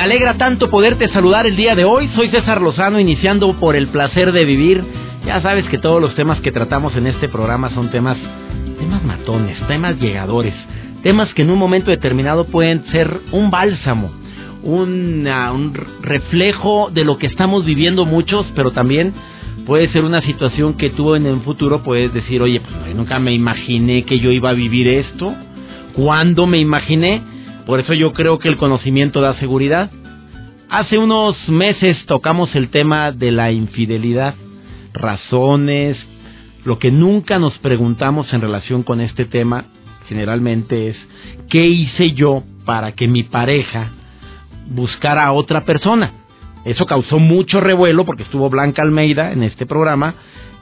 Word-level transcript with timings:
Alegra 0.00 0.38
tanto 0.38 0.70
poderte 0.70 1.08
saludar 1.08 1.46
el 1.46 1.56
día 1.56 1.74
de 1.74 1.84
hoy. 1.84 2.08
Soy 2.16 2.30
César 2.30 2.62
Lozano, 2.62 2.98
iniciando 2.98 3.52
por 3.60 3.76
el 3.76 3.88
placer 3.88 4.32
de 4.32 4.46
vivir. 4.46 4.82
Ya 5.26 5.42
sabes 5.42 5.68
que 5.68 5.76
todos 5.76 6.00
los 6.00 6.14
temas 6.14 6.40
que 6.40 6.50
tratamos 6.50 6.96
en 6.96 7.06
este 7.06 7.28
programa 7.28 7.68
son 7.74 7.90
temas, 7.90 8.16
temas 8.78 9.04
matones, 9.04 9.58
temas 9.68 10.00
llegadores, 10.00 10.54
temas 11.02 11.34
que 11.34 11.42
en 11.42 11.50
un 11.50 11.58
momento 11.58 11.90
determinado 11.90 12.46
pueden 12.46 12.86
ser 12.86 13.20
un 13.30 13.50
bálsamo, 13.50 14.10
un 14.62 15.74
reflejo 16.00 16.88
de 16.90 17.04
lo 17.04 17.18
que 17.18 17.26
estamos 17.26 17.66
viviendo 17.66 18.06
muchos, 18.06 18.46
pero 18.56 18.70
también 18.70 19.12
puede 19.66 19.90
ser 19.90 20.04
una 20.04 20.22
situación 20.22 20.78
que 20.78 20.88
tú 20.88 21.14
en 21.14 21.26
el 21.26 21.40
futuro 21.40 21.82
puedes 21.82 22.14
decir, 22.14 22.40
oye, 22.40 22.62
pues 22.62 22.96
nunca 22.96 23.18
me 23.18 23.34
imaginé 23.34 24.04
que 24.04 24.18
yo 24.18 24.30
iba 24.30 24.48
a 24.48 24.54
vivir 24.54 24.88
esto. 24.88 25.34
¿Cuándo 25.92 26.46
me 26.46 26.56
imaginé? 26.56 27.20
Por 27.66 27.78
eso 27.78 27.94
yo 27.94 28.12
creo 28.12 28.40
que 28.40 28.48
el 28.48 28.56
conocimiento 28.56 29.20
da 29.20 29.34
seguridad. 29.34 29.92
Hace 30.70 30.98
unos 30.98 31.36
meses 31.48 31.96
tocamos 32.06 32.54
el 32.54 32.70
tema 32.70 33.10
de 33.10 33.32
la 33.32 33.50
infidelidad, 33.50 34.36
razones, 34.92 35.96
lo 36.64 36.78
que 36.78 36.92
nunca 36.92 37.40
nos 37.40 37.58
preguntamos 37.58 38.32
en 38.32 38.40
relación 38.40 38.84
con 38.84 39.00
este 39.00 39.24
tema 39.24 39.64
generalmente 40.08 40.90
es 40.90 40.96
¿qué 41.48 41.66
hice 41.66 42.12
yo 42.12 42.44
para 42.64 42.92
que 42.92 43.08
mi 43.08 43.24
pareja 43.24 43.90
buscara 44.68 45.26
a 45.26 45.32
otra 45.32 45.64
persona? 45.64 46.12
Eso 46.64 46.86
causó 46.86 47.18
mucho 47.18 47.58
revuelo 47.58 48.04
porque 48.04 48.22
estuvo 48.22 48.48
Blanca 48.48 48.82
Almeida 48.82 49.32
en 49.32 49.42
este 49.42 49.66
programa 49.66 50.14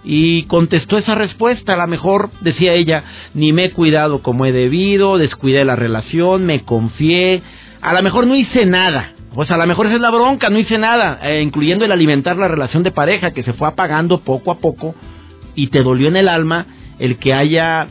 y 0.04 0.44
contestó 0.44 0.96
esa 0.96 1.16
respuesta. 1.16 1.74
A 1.74 1.76
lo 1.76 1.86
mejor, 1.86 2.30
decía 2.40 2.72
ella, 2.72 3.04
ni 3.34 3.52
me 3.52 3.66
he 3.66 3.72
cuidado 3.72 4.22
como 4.22 4.46
he 4.46 4.52
debido, 4.52 5.18
descuidé 5.18 5.66
la 5.66 5.76
relación, 5.76 6.46
me 6.46 6.62
confié, 6.62 7.42
a 7.82 7.92
lo 7.92 8.02
mejor 8.02 8.26
no 8.26 8.34
hice 8.34 8.64
nada. 8.64 9.12
Pues 9.38 9.52
a 9.52 9.56
lo 9.56 9.68
mejor 9.68 9.86
esa 9.86 9.94
es 9.94 10.00
la 10.00 10.10
bronca, 10.10 10.50
no 10.50 10.58
hice 10.58 10.78
nada, 10.78 11.20
eh, 11.22 11.42
incluyendo 11.42 11.84
el 11.84 11.92
alimentar 11.92 12.36
la 12.36 12.48
relación 12.48 12.82
de 12.82 12.90
pareja 12.90 13.30
que 13.30 13.44
se 13.44 13.52
fue 13.52 13.68
apagando 13.68 14.18
poco 14.22 14.50
a 14.50 14.58
poco 14.58 14.96
y 15.54 15.68
te 15.68 15.84
dolió 15.84 16.08
en 16.08 16.16
el 16.16 16.28
alma 16.28 16.66
el 16.98 17.18
que 17.18 17.32
haya 17.32 17.86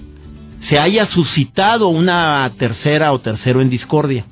se 0.67 0.77
haya 0.77 1.05
suscitado 1.05 1.87
una 1.87 2.51
tercera 2.57 3.13
o 3.13 3.21
tercero 3.21 3.61
en 3.61 3.69
discordia. 3.69 4.25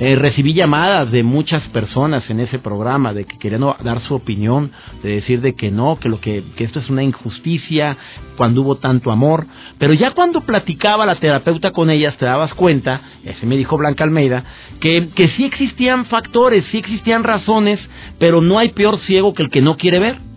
Eh, 0.00 0.14
recibí 0.14 0.54
llamadas 0.54 1.10
de 1.10 1.24
muchas 1.24 1.60
personas 1.70 2.30
en 2.30 2.38
ese 2.38 2.60
programa 2.60 3.12
de 3.12 3.24
que 3.24 3.36
querían 3.36 3.64
dar 3.82 4.00
su 4.02 4.14
opinión, 4.14 4.70
de 5.02 5.16
decir 5.16 5.40
de 5.40 5.56
que 5.56 5.72
no, 5.72 5.98
que 5.98 6.08
lo 6.08 6.20
que, 6.20 6.44
que 6.56 6.62
esto 6.62 6.78
es 6.78 6.88
una 6.88 7.02
injusticia 7.02 7.96
cuando 8.36 8.62
hubo 8.62 8.76
tanto 8.76 9.10
amor, 9.10 9.46
pero 9.76 9.92
ya 9.94 10.12
cuando 10.12 10.42
platicaba 10.42 11.04
la 11.04 11.16
terapeuta 11.16 11.72
con 11.72 11.90
ellas 11.90 12.16
te 12.16 12.26
dabas 12.26 12.54
cuenta, 12.54 13.00
así 13.28 13.44
me 13.44 13.56
dijo 13.56 13.76
Blanca 13.76 14.04
Almeida, 14.04 14.44
que, 14.78 15.08
que 15.16 15.28
sí 15.30 15.44
existían 15.44 16.06
factores, 16.06 16.64
sí 16.70 16.78
existían 16.78 17.24
razones, 17.24 17.80
pero 18.20 18.40
no 18.40 18.60
hay 18.60 18.68
peor 18.68 19.00
ciego 19.00 19.34
que 19.34 19.42
el 19.42 19.50
que 19.50 19.62
no 19.62 19.76
quiere 19.76 19.98
ver. 19.98 20.28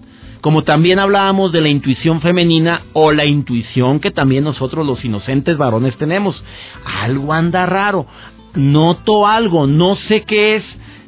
Como 0.42 0.64
también 0.64 0.98
hablábamos 0.98 1.52
de 1.52 1.62
la 1.62 1.70
intuición 1.70 2.20
femenina 2.20 2.82
o 2.94 3.12
la 3.12 3.26
intuición 3.26 4.00
que 4.00 4.10
también 4.10 4.44
nosotros 4.44 4.88
los 4.88 5.06
inocentes 5.06 5.56
varones 5.56 5.96
tenemos. 5.98 6.44
Algo 6.84 7.32
anda 7.32 7.68
raro, 7.68 8.08
noto 8.56 9.28
algo, 9.28 9.68
no 9.68 9.96
sé 10.08 10.24
qué 10.24 10.56
es. 10.58 10.64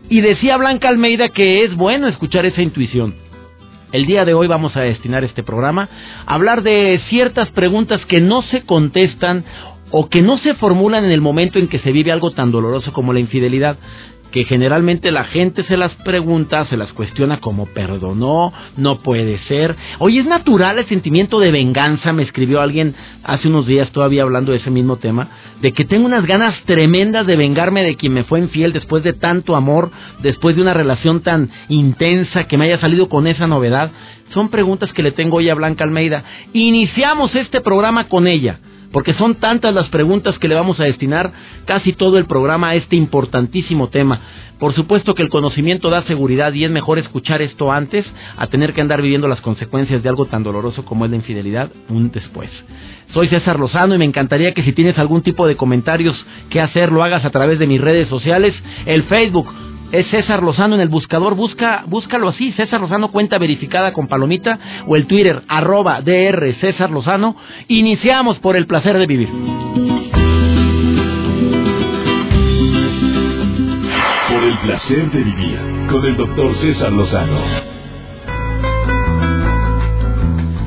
Y 0.09 0.21
decía 0.21 0.57
Blanca 0.57 0.89
Almeida 0.89 1.29
que 1.29 1.63
es 1.63 1.75
bueno 1.75 2.07
escuchar 2.07 2.45
esa 2.45 2.61
intuición. 2.61 3.15
El 3.91 4.05
día 4.05 4.25
de 4.25 4.33
hoy 4.33 4.47
vamos 4.47 4.75
a 4.75 4.81
destinar 4.81 5.23
este 5.23 5.43
programa 5.43 5.87
a 6.25 6.33
hablar 6.33 6.63
de 6.63 6.99
ciertas 7.09 7.49
preguntas 7.51 8.03
que 8.07 8.21
no 8.21 8.41
se 8.41 8.63
contestan 8.63 9.45
o 9.91 10.09
que 10.09 10.23
no 10.23 10.39
se 10.39 10.55
formulan 10.55 11.05
en 11.05 11.11
el 11.11 11.21
momento 11.21 11.59
en 11.59 11.67
que 11.67 11.77
se 11.77 11.91
vive 11.91 12.11
algo 12.11 12.31
tan 12.31 12.51
doloroso 12.51 12.91
como 12.91 13.13
la 13.13 13.19
infidelidad 13.19 13.77
que 14.33 14.45
generalmente 14.45 15.11
la 15.11 15.25
gente 15.25 15.63
se 15.63 15.77
las 15.77 15.93
pregunta, 15.97 16.65
se 16.65 16.75
las 16.75 16.91
cuestiona 16.91 17.39
como 17.39 17.67
perdonó, 17.67 18.51
no 18.77 18.99
puede 19.01 19.37
ser. 19.47 19.75
Oye, 19.99 20.21
es 20.21 20.25
natural 20.25 20.79
el 20.79 20.87
sentimiento 20.87 21.39
de 21.39 21.51
venganza, 21.51 22.11
me 22.13 22.23
escribió 22.23 22.59
alguien 22.59 22.95
hace 23.23 23.47
unos 23.47 23.67
días 23.67 23.91
todavía 23.91 24.23
hablando 24.23 24.51
de 24.51 24.57
ese 24.57 24.71
mismo 24.71 24.97
tema, 24.97 25.27
de 25.61 25.71
que 25.71 25.85
tengo 25.85 26.07
unas 26.07 26.25
ganas 26.25 26.59
tremendas 26.65 27.27
de 27.27 27.35
vengarme 27.35 27.83
de 27.83 27.95
quien 27.95 28.11
me 28.11 28.23
fue 28.23 28.39
infiel 28.39 28.73
después 28.73 29.03
de 29.03 29.13
tanto 29.13 29.55
amor, 29.55 29.91
después 30.23 30.55
de 30.55 30.63
una 30.63 30.73
relación 30.73 31.21
tan 31.21 31.51
intensa 31.69 32.45
que 32.45 32.57
me 32.57 32.65
haya 32.65 32.79
salido 32.79 33.09
con 33.09 33.27
esa 33.27 33.45
novedad. 33.45 33.91
Son 34.33 34.49
preguntas 34.49 34.91
que 34.93 35.03
le 35.03 35.11
tengo 35.11 35.37
hoy 35.37 35.49
a 35.51 35.55
Blanca 35.55 35.83
Almeida. 35.83 36.23
Iniciamos 36.53 37.35
este 37.35 37.61
programa 37.61 38.05
con 38.07 38.25
ella 38.25 38.57
porque 38.93 39.15
son 39.15 39.35
tantas 39.35 39.73
las 39.73 39.89
preguntas 39.89 40.37
que 40.39 40.47
le 40.47 40.55
vamos 40.55 40.79
a 40.79 40.83
destinar 40.83 41.33
casi 41.65 41.91
todo 41.91 42.17
el 42.17 42.25
programa 42.25 42.69
a 42.69 42.75
este 42.75 42.95
importantísimo 42.95 43.89
tema. 43.89 44.21
Por 44.59 44.73
supuesto 44.73 45.15
que 45.15 45.23
el 45.23 45.29
conocimiento 45.29 45.89
da 45.89 46.03
seguridad 46.03 46.53
y 46.53 46.63
es 46.63 46.71
mejor 46.71 46.99
escuchar 46.99 47.41
esto 47.41 47.71
antes 47.71 48.05
a 48.37 48.47
tener 48.47 48.73
que 48.73 48.81
andar 48.81 49.01
viviendo 49.01 49.27
las 49.27 49.41
consecuencias 49.41 50.03
de 50.03 50.09
algo 50.09 50.27
tan 50.27 50.43
doloroso 50.43 50.85
como 50.85 51.03
es 51.03 51.11
la 51.11 51.17
infidelidad 51.17 51.71
un 51.89 52.11
después. 52.11 52.49
Soy 53.13 53.27
César 53.27 53.59
Lozano 53.59 53.95
y 53.95 53.97
me 53.97 54.05
encantaría 54.05 54.53
que 54.53 54.63
si 54.63 54.71
tienes 54.71 54.97
algún 54.99 55.23
tipo 55.23 55.47
de 55.47 55.57
comentarios 55.57 56.15
que 56.49 56.61
hacer 56.61 56.91
lo 56.91 57.03
hagas 57.03 57.25
a 57.25 57.31
través 57.31 57.59
de 57.59 57.67
mis 57.67 57.81
redes 57.81 58.07
sociales, 58.07 58.53
el 58.85 59.03
Facebook 59.03 59.51
es 59.93 60.07
César 60.09 60.41
Lozano 60.41 60.73
en 60.73 60.81
el 60.81 60.89
buscador, 60.89 61.35
busca, 61.35 61.83
búscalo 61.85 62.29
así, 62.29 62.51
César 62.53 62.81
Lozano 62.81 63.11
cuenta 63.11 63.37
verificada 63.37 63.93
con 63.93 64.07
palomita 64.07 64.57
o 64.87 64.95
el 64.95 65.05
Twitter 65.05 65.43
arroba 65.47 66.01
DR 66.01 66.51
César 66.59 66.89
Lozano. 66.89 67.35
Iniciamos 67.67 68.39
por 68.39 68.57
el 68.57 68.65
placer 68.65 68.97
de 68.97 69.05
vivir. 69.05 69.29
Por 74.29 74.43
el 74.43 74.57
placer 74.63 75.11
de 75.11 75.23
vivir 75.23 75.59
con 75.87 76.03
el 76.05 76.17
doctor 76.17 76.55
César 76.55 76.91
Lozano. 76.91 77.39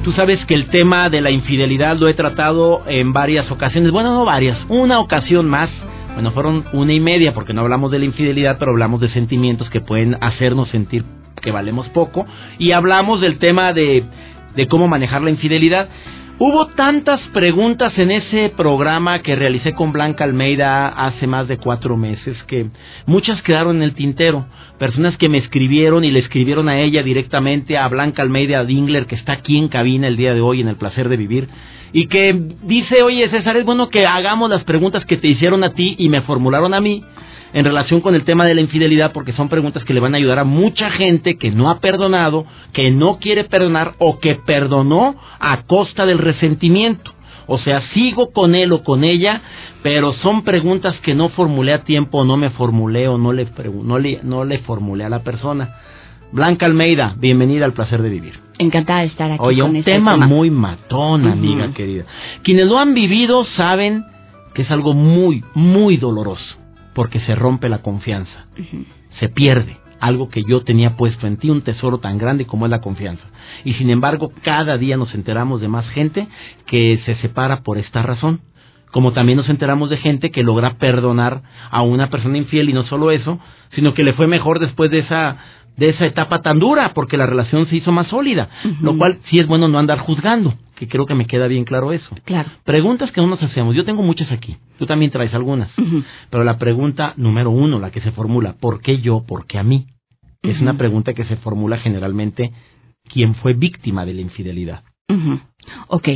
Tú 0.04 0.12
sabes 0.12 0.38
que 0.46 0.54
el 0.54 0.68
tema 0.68 1.10
de 1.10 1.20
la 1.20 1.32
infidelidad 1.32 1.96
lo 1.96 2.06
he 2.06 2.14
tratado 2.14 2.84
en 2.86 3.12
varias 3.12 3.50
ocasiones, 3.50 3.90
bueno, 3.90 4.14
no 4.14 4.24
varias, 4.24 4.56
una 4.68 5.00
ocasión 5.00 5.48
más 5.48 5.68
bueno, 6.16 6.30
fueron 6.32 6.64
una 6.72 6.94
y 6.94 6.98
media 6.98 7.34
porque 7.34 7.52
no 7.52 7.60
hablamos 7.60 7.90
de 7.90 7.98
la 7.98 8.06
infidelidad, 8.06 8.56
pero 8.58 8.70
hablamos 8.70 9.02
de 9.02 9.10
sentimientos 9.10 9.68
que 9.68 9.82
pueden 9.82 10.16
hacernos 10.22 10.70
sentir 10.70 11.04
que 11.42 11.50
valemos 11.50 11.90
poco. 11.90 12.24
Y 12.58 12.72
hablamos 12.72 13.20
del 13.20 13.38
tema 13.38 13.74
de, 13.74 14.02
de 14.54 14.66
cómo 14.66 14.88
manejar 14.88 15.20
la 15.20 15.28
infidelidad. 15.28 15.90
Hubo 16.38 16.66
tantas 16.66 17.18
preguntas 17.32 17.96
en 17.96 18.10
ese 18.10 18.52
programa 18.54 19.22
que 19.22 19.34
realicé 19.36 19.72
con 19.72 19.92
Blanca 19.92 20.24
Almeida 20.24 20.88
hace 20.88 21.26
más 21.26 21.48
de 21.48 21.56
cuatro 21.56 21.96
meses 21.96 22.36
que 22.46 22.66
muchas 23.06 23.40
quedaron 23.40 23.76
en 23.76 23.82
el 23.82 23.94
tintero. 23.94 24.44
Personas 24.78 25.16
que 25.16 25.30
me 25.30 25.38
escribieron 25.38 26.04
y 26.04 26.10
le 26.10 26.18
escribieron 26.18 26.68
a 26.68 26.78
ella 26.78 27.02
directamente, 27.02 27.78
a 27.78 27.88
Blanca 27.88 28.20
Almeida 28.20 28.64
Dingler, 28.64 29.06
que 29.06 29.14
está 29.14 29.32
aquí 29.32 29.56
en 29.56 29.68
cabina 29.68 30.08
el 30.08 30.18
día 30.18 30.34
de 30.34 30.42
hoy 30.42 30.60
en 30.60 30.68
el 30.68 30.76
placer 30.76 31.08
de 31.08 31.16
vivir 31.16 31.48
y 31.94 32.08
que 32.08 32.38
dice, 32.64 33.02
oye 33.02 33.30
César, 33.30 33.56
es 33.56 33.64
bueno 33.64 33.88
que 33.88 34.04
hagamos 34.04 34.50
las 34.50 34.64
preguntas 34.64 35.06
que 35.06 35.16
te 35.16 35.28
hicieron 35.28 35.64
a 35.64 35.72
ti 35.72 35.94
y 35.96 36.10
me 36.10 36.20
formularon 36.20 36.74
a 36.74 36.80
mí 36.82 37.02
en 37.52 37.64
relación 37.64 38.00
con 38.00 38.14
el 38.14 38.24
tema 38.24 38.44
de 38.44 38.54
la 38.54 38.60
infidelidad, 38.60 39.12
porque 39.12 39.32
son 39.32 39.48
preguntas 39.48 39.84
que 39.84 39.94
le 39.94 40.00
van 40.00 40.14
a 40.14 40.18
ayudar 40.18 40.38
a 40.38 40.44
mucha 40.44 40.90
gente 40.90 41.36
que 41.36 41.50
no 41.50 41.70
ha 41.70 41.80
perdonado, 41.80 42.46
que 42.72 42.90
no 42.90 43.18
quiere 43.18 43.44
perdonar 43.44 43.94
o 43.98 44.18
que 44.18 44.34
perdonó 44.34 45.16
a 45.38 45.62
costa 45.62 46.06
del 46.06 46.18
resentimiento. 46.18 47.12
O 47.46 47.58
sea, 47.58 47.82
sigo 47.94 48.32
con 48.32 48.54
él 48.54 48.72
o 48.72 48.82
con 48.82 49.04
ella, 49.04 49.40
pero 49.82 50.14
son 50.14 50.42
preguntas 50.42 50.98
que 51.00 51.14
no 51.14 51.28
formulé 51.28 51.72
a 51.72 51.84
tiempo, 51.84 52.24
no 52.24 52.36
me 52.36 52.50
formulé 52.50 53.06
o 53.06 53.18
no 53.18 53.32
le, 53.32 53.46
no 53.84 53.98
le, 53.98 54.20
no 54.22 54.44
le 54.44 54.58
formulé 54.58 55.04
a 55.04 55.08
la 55.08 55.22
persona. 55.22 55.76
Blanca 56.32 56.66
Almeida, 56.66 57.14
bienvenida 57.16 57.64
al 57.64 57.72
placer 57.72 58.02
de 58.02 58.08
vivir. 58.08 58.40
Encantada 58.58 59.00
de 59.00 59.06
estar 59.06 59.30
aquí. 59.30 59.40
Oye, 59.42 59.62
un 59.62 59.76
este 59.76 59.92
tema, 59.92 60.16
muy 60.16 60.50
matón, 60.50 61.26
amiga 61.26 61.72
querida. 61.72 62.04
Quienes 62.42 62.66
lo 62.66 62.78
han 62.78 62.94
vivido 62.94 63.44
saben 63.56 64.04
que 64.54 64.62
es 64.62 64.70
algo 64.70 64.94
muy, 64.94 65.44
muy 65.54 65.98
doloroso, 65.98 66.56
porque 66.96 67.20
se 67.20 67.34
rompe 67.34 67.68
la 67.68 67.82
confianza, 67.82 68.46
se 69.20 69.28
pierde 69.28 69.76
algo 70.00 70.30
que 70.30 70.42
yo 70.44 70.62
tenía 70.62 70.96
puesto 70.96 71.26
en 71.26 71.36
ti, 71.36 71.50
un 71.50 71.60
tesoro 71.60 71.98
tan 71.98 72.16
grande 72.16 72.46
como 72.46 72.64
es 72.64 72.70
la 72.70 72.80
confianza. 72.80 73.22
Y 73.64 73.74
sin 73.74 73.90
embargo, 73.90 74.32
cada 74.42 74.78
día 74.78 74.96
nos 74.96 75.14
enteramos 75.14 75.60
de 75.60 75.68
más 75.68 75.86
gente 75.90 76.26
que 76.64 76.98
se 77.04 77.16
separa 77.16 77.60
por 77.60 77.76
esta 77.76 78.00
razón. 78.00 78.40
Como 78.92 79.12
también 79.12 79.36
nos 79.36 79.50
enteramos 79.50 79.90
de 79.90 79.98
gente 79.98 80.30
que 80.30 80.42
logra 80.42 80.78
perdonar 80.78 81.42
a 81.70 81.82
una 81.82 82.08
persona 82.08 82.38
infiel 82.38 82.70
y 82.70 82.72
no 82.72 82.84
solo 82.84 83.10
eso, 83.10 83.38
sino 83.72 83.92
que 83.92 84.02
le 84.02 84.14
fue 84.14 84.26
mejor 84.26 84.58
después 84.58 84.90
de 84.90 85.00
esa 85.00 85.36
de 85.76 85.90
esa 85.90 86.06
etapa 86.06 86.40
tan 86.40 86.58
dura 86.58 86.94
porque 86.94 87.18
la 87.18 87.26
relación 87.26 87.66
se 87.66 87.76
hizo 87.76 87.92
más 87.92 88.06
sólida, 88.06 88.48
lo 88.80 88.96
cual 88.96 89.18
sí 89.28 89.38
es 89.38 89.46
bueno 89.46 89.68
no 89.68 89.78
andar 89.78 89.98
juzgando, 89.98 90.54
que 90.76 90.86
creo 90.86 91.06
que 91.06 91.14
me 91.14 91.26
queda 91.26 91.48
bien 91.48 91.64
claro 91.64 91.92
eso. 91.92 92.14
Claro. 92.24 92.50
Preguntas 92.64 93.10
que 93.10 93.20
no 93.20 93.26
nos 93.26 93.42
hacemos, 93.42 93.74
yo 93.74 93.84
tengo 93.84 94.02
muchas 94.02 94.30
aquí, 94.30 94.56
tú 94.78 94.86
también 94.86 95.10
traes 95.10 95.34
algunas, 95.34 95.70
pero 96.30 96.44
la 96.44 96.58
pregunta 96.58 97.14
número 97.16 97.50
uno, 97.50 97.80
la 97.80 97.90
que 97.90 98.00
se 98.00 98.12
formula, 98.12 98.54
¿por 98.60 98.80
qué 98.80 99.00
yo, 99.00 99.24
por 99.26 99.46
qué 99.46 99.58
a 99.58 99.62
mí? 99.62 99.86
Es 100.42 100.60
una 100.60 100.74
pregunta 100.74 101.12
que 101.14 101.24
se 101.24 101.36
formula 101.36 101.78
generalmente, 101.78 102.52
¿quién 103.08 103.34
fue 103.36 103.54
víctima 103.54 104.06
de 104.06 104.14
la 104.14 104.20
infidelidad? 104.20 104.84
Ok, 105.88 106.08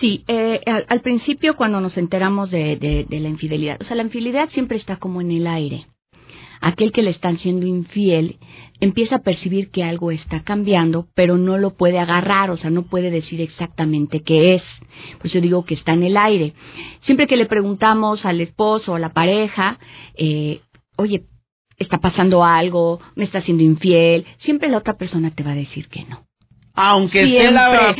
sí, 0.00 0.24
eh, 0.28 0.60
al, 0.88 1.00
principio 1.00 1.56
cuando 1.56 1.80
nos 1.80 1.96
enteramos 1.96 2.50
de, 2.50 2.76
de, 3.08 3.20
la 3.20 3.28
infidelidad, 3.28 3.78
o 3.80 3.84
sea, 3.84 3.96
la 3.96 4.02
infidelidad 4.02 4.48
siempre 4.50 4.78
está 4.78 4.96
como 4.96 5.20
en 5.20 5.30
el 5.30 5.46
aire. 5.46 5.86
Aquel 6.66 6.92
que 6.92 7.02
le 7.02 7.10
están 7.10 7.38
siendo 7.40 7.66
infiel 7.66 8.38
empieza 8.80 9.16
a 9.16 9.22
percibir 9.22 9.68
que 9.70 9.84
algo 9.84 10.10
está 10.10 10.42
cambiando, 10.44 11.08
pero 11.14 11.36
no 11.36 11.58
lo 11.58 11.76
puede 11.76 11.98
agarrar, 11.98 12.50
o 12.50 12.56
sea, 12.56 12.70
no 12.70 12.84
puede 12.84 13.10
decir 13.10 13.42
exactamente 13.42 14.22
qué 14.22 14.54
es. 14.54 14.62
Por 15.18 15.26
eso 15.26 15.42
digo 15.42 15.66
que 15.66 15.74
está 15.74 15.92
en 15.92 16.04
el 16.04 16.16
aire. 16.16 16.54
Siempre 17.02 17.26
que 17.26 17.36
le 17.36 17.44
preguntamos 17.44 18.24
al 18.24 18.40
esposo 18.40 18.92
o 18.92 18.94
a 18.94 18.98
la 18.98 19.12
pareja, 19.12 19.78
eh, 20.16 20.62
oye, 20.96 21.24
está 21.76 21.98
pasando 21.98 22.44
algo, 22.44 22.98
me 23.14 23.24
está 23.24 23.42
siendo 23.42 23.62
infiel, 23.62 24.24
siempre 24.38 24.70
la 24.70 24.78
otra 24.78 24.96
persona 24.96 25.30
te 25.32 25.42
va 25.42 25.50
a 25.50 25.56
decir 25.56 25.88
que 25.88 26.06
no. 26.06 26.24
Aunque 26.74 27.22
esté 27.22 27.50
la... 27.52 27.70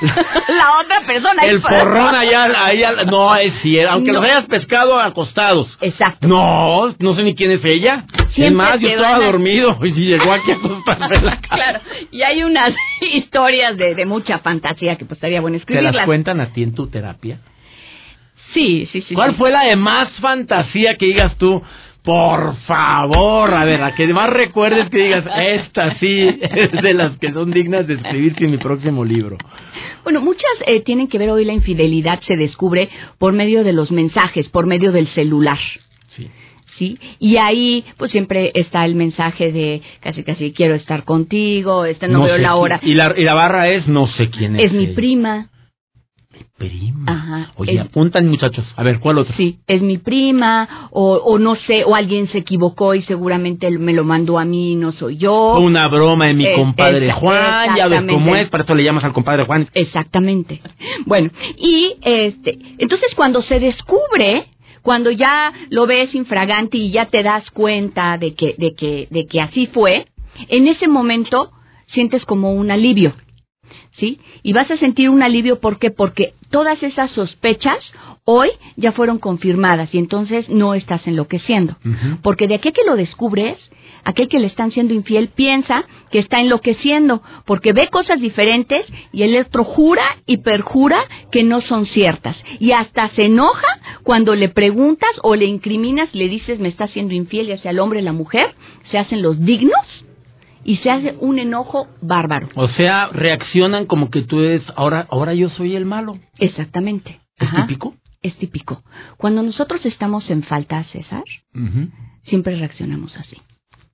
la 0.00 0.78
otra 0.80 1.06
persona. 1.06 1.42
El 1.42 1.60
forrón 1.60 2.14
allá, 2.14 2.66
allá, 2.66 3.04
no 3.04 3.34
es 3.36 3.52
cierto. 3.62 3.92
Aunque 3.92 4.12
los 4.12 4.24
hayas 4.24 4.46
pescado 4.46 4.98
acostados. 4.98 5.68
Exacto. 5.80 6.26
No, 6.26 6.94
no 6.98 7.14
sé 7.14 7.22
ni 7.22 7.34
quién 7.34 7.52
es 7.52 7.64
ella. 7.64 8.04
Siempre 8.34 8.46
es 8.46 8.52
más, 8.52 8.80
yo 8.80 8.88
estaba 8.88 9.24
dormido 9.24 9.78
y 9.82 9.92
llegó 9.92 10.32
aquí 10.32 10.50
a 10.50 10.54
acostarme 10.56 11.20
la 11.22 11.40
casa. 11.40 11.54
Claro, 11.54 11.80
y 12.10 12.22
hay 12.22 12.42
unas 12.42 12.72
historias 13.00 13.76
de, 13.76 13.94
de 13.94 14.04
mucha 14.04 14.38
fantasía 14.40 14.96
que 14.96 15.04
pues 15.04 15.18
estaría 15.18 15.40
bueno 15.40 15.56
escribirlas. 15.56 15.92
¿Te 15.92 15.98
las 15.98 16.06
cuentan 16.06 16.40
a 16.40 16.52
ti 16.52 16.64
en 16.64 16.74
tu 16.74 16.88
terapia? 16.88 17.38
Sí, 18.52 18.88
sí, 18.90 19.02
sí. 19.02 19.14
¿Cuál 19.14 19.36
fue 19.36 19.50
la 19.50 19.62
de 19.62 19.76
más 19.76 20.10
fantasía 20.20 20.96
que 20.96 21.06
digas 21.06 21.36
tú? 21.36 21.62
Por 22.06 22.54
favor, 22.68 23.52
a 23.52 23.64
ver, 23.64 23.82
a 23.82 23.92
que 23.96 24.06
más 24.14 24.30
recuerdes 24.30 24.88
que 24.90 24.98
digas, 24.98 25.24
esta 25.36 25.98
sí 25.98 26.38
es 26.40 26.70
de 26.70 26.94
las 26.94 27.18
que 27.18 27.32
son 27.32 27.50
dignas 27.50 27.88
de 27.88 27.94
escribirse 27.94 28.44
en 28.44 28.52
mi 28.52 28.58
próximo 28.58 29.04
libro. 29.04 29.36
Bueno, 30.04 30.20
muchas 30.20 30.44
eh, 30.66 30.82
tienen 30.82 31.08
que 31.08 31.18
ver 31.18 31.30
hoy 31.30 31.44
la 31.44 31.52
infidelidad 31.52 32.20
se 32.20 32.36
descubre 32.36 32.88
por 33.18 33.32
medio 33.32 33.64
de 33.64 33.72
los 33.72 33.90
mensajes, 33.90 34.48
por 34.50 34.66
medio 34.66 34.92
del 34.92 35.08
celular. 35.08 35.58
Sí. 36.14 36.30
¿Sí? 36.78 36.98
Y 37.18 37.38
ahí, 37.38 37.84
pues 37.96 38.12
siempre 38.12 38.52
está 38.54 38.84
el 38.84 38.94
mensaje 38.94 39.50
de 39.50 39.82
casi 39.98 40.22
casi 40.22 40.52
quiero 40.52 40.76
estar 40.76 41.02
contigo, 41.02 41.86
este 41.86 42.06
no, 42.06 42.22
veo 42.22 42.38
la 42.38 42.54
hora. 42.54 42.78
Y 42.84 42.94
la, 42.94 43.14
y 43.16 43.24
la 43.24 43.34
barra 43.34 43.68
es 43.70 43.88
no 43.88 44.06
sé 44.06 44.30
quién 44.30 44.54
es. 44.54 44.66
Es 44.66 44.72
mi 44.72 44.86
prima 44.94 45.48
prima. 46.56 47.12
Ajá. 47.12 47.52
Oye, 47.56 47.78
apuntan 47.78 48.28
muchachos. 48.28 48.64
A 48.76 48.82
ver, 48.82 49.00
¿cuál 49.00 49.18
otro? 49.18 49.34
Sí, 49.36 49.58
es 49.66 49.82
mi 49.82 49.98
prima, 49.98 50.88
o, 50.90 51.14
o 51.16 51.38
no 51.38 51.56
sé, 51.66 51.84
o 51.84 51.94
alguien 51.94 52.28
se 52.28 52.38
equivocó 52.38 52.94
y 52.94 53.02
seguramente 53.02 53.70
me 53.70 53.92
lo 53.92 54.04
mandó 54.04 54.38
a 54.38 54.44
mí, 54.44 54.74
no 54.74 54.92
soy 54.92 55.16
yo. 55.16 55.58
Una 55.58 55.88
broma 55.88 56.26
de 56.26 56.34
mi 56.34 56.54
compadre 56.54 57.12
Juan, 57.12 57.76
ya 57.76 57.88
ves 57.88 58.02
cómo 58.08 58.36
es, 58.36 58.48
para 58.48 58.64
eso 58.64 58.74
le 58.74 58.84
llamas 58.84 59.04
al 59.04 59.12
compadre 59.12 59.44
Juan. 59.44 59.68
Exactamente. 59.74 60.60
Bueno, 61.04 61.30
y 61.56 61.94
este, 62.02 62.58
entonces 62.78 63.14
cuando 63.14 63.42
se 63.42 63.60
descubre, 63.60 64.46
cuando 64.82 65.10
ya 65.10 65.52
lo 65.70 65.86
ves 65.86 66.14
infragante 66.14 66.78
y 66.78 66.90
ya 66.90 67.06
te 67.06 67.22
das 67.22 67.50
cuenta 67.50 68.18
de 68.18 68.34
que, 68.34 68.54
de 68.56 68.74
que, 68.74 69.08
de 69.10 69.26
que 69.26 69.40
así 69.40 69.66
fue, 69.66 70.06
en 70.48 70.68
ese 70.68 70.88
momento 70.88 71.50
sientes 71.86 72.24
como 72.24 72.52
un 72.52 72.70
alivio 72.70 73.14
¿sí? 73.98 74.20
Y 74.42 74.52
vas 74.52 74.70
a 74.70 74.76
sentir 74.76 75.10
un 75.10 75.22
alivio, 75.22 75.60
¿por 75.60 75.78
qué? 75.78 75.90
Porque 75.90 76.34
todas 76.50 76.82
esas 76.82 77.10
sospechas 77.12 77.78
hoy 78.24 78.50
ya 78.76 78.92
fueron 78.92 79.18
confirmadas 79.18 79.94
y 79.94 79.98
entonces 79.98 80.48
no 80.48 80.74
estás 80.74 81.06
enloqueciendo. 81.06 81.76
Porque 82.22 82.48
de 82.48 82.56
aquel 82.56 82.72
que 82.72 82.84
lo 82.84 82.96
descubres, 82.96 83.56
aquel 84.04 84.28
que 84.28 84.38
le 84.38 84.48
están 84.48 84.72
siendo 84.72 84.94
infiel 84.94 85.28
piensa 85.28 85.84
que 86.10 86.18
está 86.18 86.40
enloqueciendo, 86.40 87.22
porque 87.44 87.72
ve 87.72 87.88
cosas 87.88 88.20
diferentes 88.20 88.84
y 89.12 89.22
el 89.22 89.36
otro 89.38 89.64
jura 89.64 90.04
y 90.26 90.38
perjura 90.38 90.98
que 91.30 91.42
no 91.42 91.60
son 91.60 91.86
ciertas. 91.86 92.36
Y 92.58 92.72
hasta 92.72 93.08
se 93.10 93.26
enoja 93.26 93.80
cuando 94.02 94.34
le 94.34 94.48
preguntas 94.48 95.10
o 95.22 95.34
le 95.34 95.46
incriminas, 95.46 96.08
le 96.12 96.28
dices 96.28 96.58
me 96.58 96.68
está 96.68 96.88
siendo 96.88 97.14
infiel, 97.14 97.46
ya 97.46 97.58
sea 97.58 97.70
el 97.70 97.78
hombre 97.78 98.00
o 98.00 98.02
la 98.02 98.12
mujer, 98.12 98.54
se 98.90 98.98
hacen 98.98 99.22
los 99.22 99.44
dignos 99.44 99.84
y 100.66 100.78
se 100.78 100.90
hace 100.90 101.16
un 101.20 101.38
enojo 101.38 101.86
bárbaro. 102.02 102.48
O 102.56 102.68
sea, 102.70 103.08
reaccionan 103.12 103.86
como 103.86 104.10
que 104.10 104.22
tú 104.22 104.40
eres, 104.40 104.62
ahora, 104.74 105.06
ahora 105.10 105.32
yo 105.32 105.48
soy 105.50 105.76
el 105.76 105.86
malo. 105.86 106.18
Exactamente. 106.38 107.20
¿Es 107.38 107.48
típico? 107.54 107.94
Es 108.20 108.36
típico. 108.36 108.82
Cuando 109.16 109.42
nosotros 109.42 109.86
estamos 109.86 110.28
en 110.28 110.42
falta, 110.42 110.82
César, 110.84 111.22
siempre 112.24 112.56
reaccionamos 112.56 113.16
así. 113.16 113.36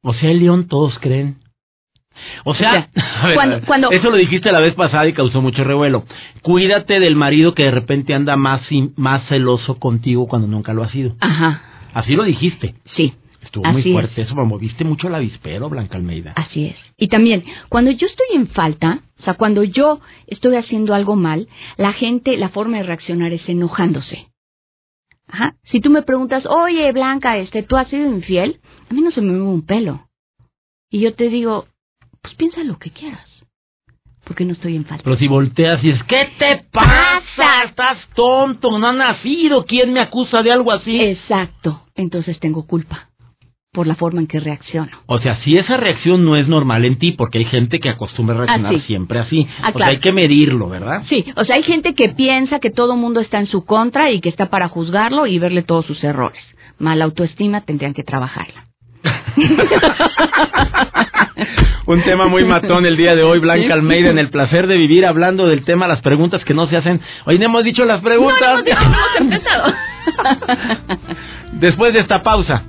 O 0.00 0.14
sea, 0.14 0.30
el 0.30 0.40
león 0.40 0.66
todos 0.66 0.98
creen. 0.98 1.36
O 2.44 2.54
sea, 2.54 2.88
cuando, 3.66 3.90
eso 3.90 4.10
lo 4.10 4.16
dijiste 4.16 4.50
la 4.50 4.60
vez 4.60 4.74
pasada 4.74 5.06
y 5.06 5.12
causó 5.12 5.42
mucho 5.42 5.64
revuelo. 5.64 6.04
Cuídate 6.40 7.00
del 7.00 7.16
marido 7.16 7.54
que 7.54 7.64
de 7.64 7.70
repente 7.70 8.14
anda 8.14 8.36
más, 8.36 8.62
más 8.96 9.28
celoso 9.28 9.78
contigo 9.78 10.26
cuando 10.26 10.48
nunca 10.48 10.72
lo 10.72 10.82
ha 10.82 10.88
sido. 10.88 11.16
Ajá. 11.20 11.62
Así 11.92 12.16
lo 12.16 12.24
dijiste. 12.24 12.74
Sí. 12.96 13.14
Estuvo 13.42 13.64
muy 13.70 13.82
fuerte 13.82 14.22
eso, 14.22 14.34
moviste 14.34 14.84
mucho 14.84 15.08
el 15.08 15.14
avispero, 15.14 15.68
Blanca 15.68 15.96
Almeida. 15.96 16.32
Así 16.36 16.66
es. 16.66 16.76
Y 16.96 17.08
también, 17.08 17.44
cuando 17.68 17.90
yo 17.90 18.06
estoy 18.06 18.26
en 18.34 18.48
falta, 18.48 19.00
o 19.18 19.22
sea, 19.22 19.34
cuando 19.34 19.64
yo 19.64 20.00
estoy 20.26 20.56
haciendo 20.56 20.94
algo 20.94 21.16
mal, 21.16 21.48
la 21.76 21.92
gente, 21.92 22.36
la 22.36 22.50
forma 22.50 22.78
de 22.78 22.84
reaccionar 22.84 23.32
es 23.32 23.46
enojándose. 23.48 24.28
Ajá. 25.28 25.54
Si 25.64 25.80
tú 25.80 25.90
me 25.90 26.02
preguntas, 26.02 26.44
oye, 26.46 26.90
Blanca, 26.92 27.36
este, 27.38 27.62
¿tú 27.62 27.76
has 27.76 27.88
sido 27.88 28.06
infiel? 28.06 28.60
A 28.90 28.94
mí 28.94 29.00
no 29.00 29.10
se 29.10 29.20
me 29.20 29.32
mueve 29.32 29.44
un 29.44 29.66
pelo. 29.66 30.08
Y 30.90 31.00
yo 31.00 31.14
te 31.14 31.28
digo, 31.28 31.66
pues 32.20 32.34
piensa 32.34 32.62
lo 32.64 32.78
que 32.78 32.90
quieras. 32.90 33.26
Porque 34.24 34.44
no 34.44 34.52
estoy 34.52 34.76
en 34.76 34.84
falta. 34.84 35.02
Pero 35.02 35.16
si 35.16 35.26
volteas 35.26 35.82
y 35.82 35.90
es, 35.90 36.02
¿qué 36.04 36.30
te 36.38 36.64
pasa? 36.70 37.64
Estás 37.64 37.98
tonto, 38.14 38.78
no 38.78 38.88
has 38.88 38.96
nacido. 38.96 39.64
¿Quién 39.64 39.92
me 39.92 40.00
acusa 40.00 40.42
de 40.42 40.52
algo 40.52 40.70
así? 40.70 41.00
Exacto. 41.00 41.82
Entonces 41.96 42.38
tengo 42.38 42.66
culpa 42.66 43.11
por 43.72 43.86
la 43.86 43.94
forma 43.94 44.20
en 44.20 44.26
que 44.26 44.38
reacciono. 44.38 44.90
O 45.06 45.18
sea, 45.18 45.36
si 45.36 45.56
esa 45.56 45.78
reacción 45.78 46.26
no 46.26 46.36
es 46.36 46.46
normal 46.46 46.84
en 46.84 46.98
ti, 46.98 47.12
porque 47.12 47.38
hay 47.38 47.46
gente 47.46 47.80
que 47.80 47.88
acostumbra 47.88 48.34
a 48.34 48.40
reaccionar 48.40 48.78
siempre 48.82 49.18
así. 49.18 49.48
Ah, 49.62 49.72
o 49.74 49.78
sea, 49.78 49.86
hay 49.86 49.96
que 49.96 50.12
medirlo, 50.12 50.68
¿verdad? 50.68 51.04
Sí, 51.08 51.24
o 51.36 51.44
sea, 51.46 51.56
hay 51.56 51.62
gente 51.62 51.94
que 51.94 52.10
piensa 52.10 52.58
que 52.58 52.68
todo 52.68 52.96
mundo 52.96 53.20
está 53.20 53.38
en 53.38 53.46
su 53.46 53.64
contra 53.64 54.10
y 54.10 54.20
que 54.20 54.28
está 54.28 54.50
para 54.50 54.68
juzgarlo 54.68 55.26
y 55.26 55.38
verle 55.38 55.62
todos 55.62 55.86
sus 55.86 56.04
errores. 56.04 56.42
Mala 56.78 57.06
autoestima 57.06 57.62
tendrían 57.62 57.94
que 57.94 58.02
trabajarla. 58.02 58.66
Un 61.86 62.02
tema 62.02 62.26
muy 62.26 62.44
matón 62.44 62.84
el 62.84 62.98
día 62.98 63.16
de 63.16 63.22
hoy, 63.22 63.38
Blanca 63.38 63.72
Almeida, 63.72 64.10
en 64.10 64.18
el 64.18 64.28
placer 64.28 64.66
de 64.66 64.76
vivir, 64.76 65.06
hablando 65.06 65.48
del 65.48 65.64
tema, 65.64 65.88
las 65.88 66.02
preguntas 66.02 66.44
que 66.44 66.52
no 66.52 66.66
se 66.66 66.76
hacen. 66.76 67.00
Hoy 67.24 67.38
no 67.38 67.46
hemos 67.46 67.64
dicho 67.64 67.86
las 67.86 68.02
preguntas. 68.02 68.38
No, 68.38 68.50
hemos, 68.50 68.64
dicho, 68.64 68.76
hemos 68.78 69.16
empezado. 69.18 69.72
Después 71.52 71.94
de 71.94 72.00
esta 72.00 72.22
pausa, 72.22 72.64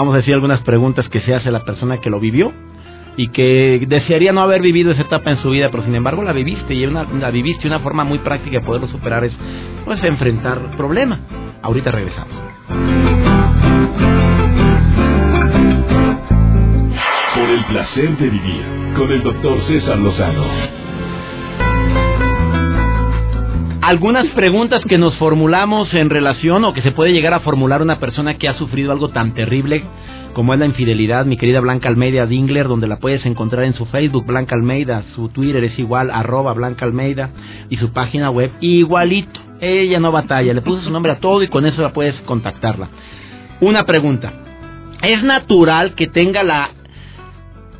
vamos 0.00 0.14
a 0.14 0.18
decir 0.18 0.34
algunas 0.34 0.60
preguntas 0.60 1.08
que 1.08 1.20
se 1.20 1.34
hace 1.34 1.50
la 1.50 1.64
persona 1.64 1.98
que 1.98 2.10
lo 2.10 2.20
vivió 2.20 2.52
y 3.16 3.28
que 3.28 3.84
desearía 3.88 4.32
no 4.32 4.42
haber 4.42 4.60
vivido 4.60 4.92
esa 4.92 5.02
etapa 5.02 5.30
en 5.30 5.38
su 5.38 5.50
vida, 5.50 5.70
pero 5.70 5.82
sin 5.84 5.94
embargo 5.94 6.22
la 6.22 6.32
viviste 6.32 6.74
y 6.74 6.86
la 6.86 7.30
viviste 7.30 7.66
una 7.66 7.80
forma 7.80 8.04
muy 8.04 8.18
práctica 8.18 8.60
de 8.60 8.66
poderlo 8.66 8.88
superar 8.88 9.24
es 9.24 9.32
pues 9.84 10.02
enfrentar 10.04 10.60
problemas. 10.76 11.20
Ahorita 11.62 11.90
regresamos. 11.90 12.34
Por 17.34 17.50
el 17.50 17.64
placer 17.64 18.18
de 18.18 18.28
vivir 18.28 18.62
con 18.96 19.10
el 19.10 19.22
doctor 19.22 19.62
César 19.66 19.98
Lozano 19.98 20.44
algunas 23.86 24.26
preguntas 24.34 24.82
que 24.84 24.98
nos 24.98 25.14
formulamos 25.14 25.94
en 25.94 26.10
relación 26.10 26.64
o 26.64 26.74
que 26.74 26.82
se 26.82 26.90
puede 26.90 27.12
llegar 27.12 27.32
a 27.34 27.40
formular 27.40 27.82
una 27.82 28.00
persona 28.00 28.34
que 28.34 28.48
ha 28.48 28.58
sufrido 28.58 28.90
algo 28.90 29.10
tan 29.10 29.32
terrible 29.32 29.84
como 30.32 30.52
es 30.52 30.58
la 30.58 30.66
infidelidad, 30.66 31.24
mi 31.24 31.36
querida 31.36 31.60
Blanca 31.60 31.88
Almeida 31.88 32.26
Dingler, 32.26 32.66
donde 32.66 32.88
la 32.88 32.98
puedes 32.98 33.24
encontrar 33.24 33.64
en 33.64 33.74
su 33.74 33.86
Facebook, 33.86 34.26
Blanca 34.26 34.56
Almeida, 34.56 35.04
su 35.14 35.28
Twitter 35.28 35.62
es 35.62 35.78
igual, 35.78 36.10
arroba 36.10 36.52
Blanca 36.52 36.84
Almeida, 36.84 37.30
y 37.70 37.76
su 37.76 37.92
página 37.92 38.28
web 38.28 38.50
igualito. 38.60 39.40
Ella 39.60 40.00
no 40.00 40.10
batalla, 40.10 40.52
le 40.52 40.62
puso 40.62 40.82
su 40.82 40.90
nombre 40.90 41.12
a 41.12 41.20
todo 41.20 41.44
y 41.44 41.48
con 41.48 41.64
eso 41.64 41.80
la 41.80 41.92
puedes 41.92 42.14
contactarla. 42.22 42.88
Una 43.60 43.84
pregunta. 43.86 44.32
¿Es 45.00 45.22
natural 45.22 45.94
que 45.94 46.08
tenga 46.08 46.42
la 46.42 46.70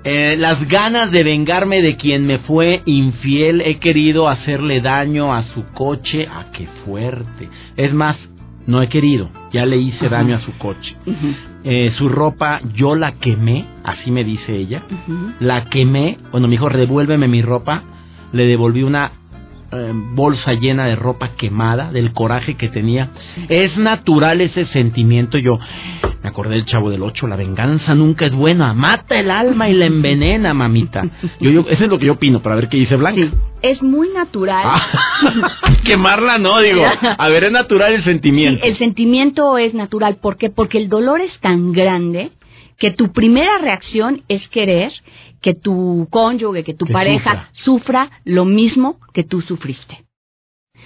eh, 0.08 0.36
las 0.36 0.68
ganas 0.68 1.10
de 1.10 1.24
vengarme 1.24 1.82
de 1.82 1.96
quien 1.96 2.26
me 2.26 2.38
fue 2.38 2.82
infiel, 2.84 3.60
he 3.60 3.78
querido 3.80 4.28
hacerle 4.28 4.80
daño 4.80 5.34
a 5.34 5.42
su 5.52 5.64
coche, 5.72 6.28
a 6.28 6.38
ah, 6.38 6.46
qué 6.52 6.68
fuerte. 6.84 7.48
Es 7.76 7.92
más, 7.92 8.16
no 8.68 8.80
he 8.82 8.88
querido, 8.88 9.30
ya 9.52 9.66
le 9.66 9.78
hice 9.78 10.08
daño 10.08 10.36
a 10.36 10.40
su 10.42 10.56
coche. 10.58 10.94
Eh, 11.64 11.92
su 11.98 12.08
ropa 12.08 12.60
yo 12.74 12.94
la 12.94 13.18
quemé, 13.18 13.64
así 13.82 14.12
me 14.12 14.22
dice 14.22 14.54
ella, 14.54 14.84
la 15.40 15.64
quemé, 15.64 16.18
cuando 16.30 16.46
me 16.46 16.52
dijo 16.52 16.68
revuélveme 16.68 17.26
mi 17.26 17.42
ropa, 17.42 17.82
le 18.32 18.46
devolví 18.46 18.84
una 18.84 19.10
eh, 19.72 19.92
bolsa 19.92 20.54
llena 20.54 20.86
de 20.86 20.96
ropa 20.96 21.30
quemada, 21.36 21.90
del 21.92 22.12
coraje 22.12 22.54
que 22.54 22.68
tenía. 22.68 23.10
Es 23.48 23.76
natural 23.76 24.40
ese 24.40 24.66
sentimiento. 24.66 25.38
Yo 25.38 25.58
me 26.22 26.28
acordé 26.28 26.56
del 26.56 26.66
chavo 26.66 26.90
del 26.90 27.02
ocho, 27.02 27.26
la 27.26 27.36
venganza 27.36 27.94
nunca 27.94 28.26
es 28.26 28.32
buena, 28.32 28.74
mata 28.74 29.18
el 29.18 29.30
alma 29.30 29.68
y 29.68 29.74
la 29.74 29.86
envenena, 29.86 30.54
mamita. 30.54 31.04
Yo, 31.40 31.50
yo, 31.50 31.60
eso 31.68 31.84
es 31.84 31.90
lo 31.90 31.98
que 31.98 32.06
yo 32.06 32.14
opino, 32.14 32.40
para 32.42 32.56
ver 32.56 32.68
qué 32.68 32.76
dice 32.76 32.96
Blanca. 32.96 33.22
es 33.62 33.82
muy 33.82 34.08
natural. 34.10 34.64
Ah, 34.64 34.86
quemarla 35.84 36.38
no, 36.38 36.60
digo. 36.60 36.84
A 37.18 37.28
ver, 37.28 37.44
es 37.44 37.52
natural 37.52 37.92
el 37.92 38.04
sentimiento. 38.04 38.64
el 38.64 38.76
sentimiento 38.78 39.58
es 39.58 39.74
natural. 39.74 40.16
¿Por 40.20 40.36
qué? 40.36 40.50
Porque 40.50 40.78
el 40.78 40.88
dolor 40.88 41.20
es 41.20 41.38
tan 41.40 41.72
grande 41.72 42.30
que 42.78 42.90
tu 42.90 43.12
primera 43.12 43.58
reacción 43.58 44.22
es 44.28 44.46
querer 44.48 44.92
que 45.40 45.54
tu 45.54 46.08
cónyuge, 46.10 46.64
que 46.64 46.74
tu 46.74 46.86
pareja 46.86 47.50
sufra. 47.52 48.10
lo 48.24 48.44
mismo 48.44 48.98
que 49.12 49.24
tú 49.24 49.40
sufriste. 49.42 50.04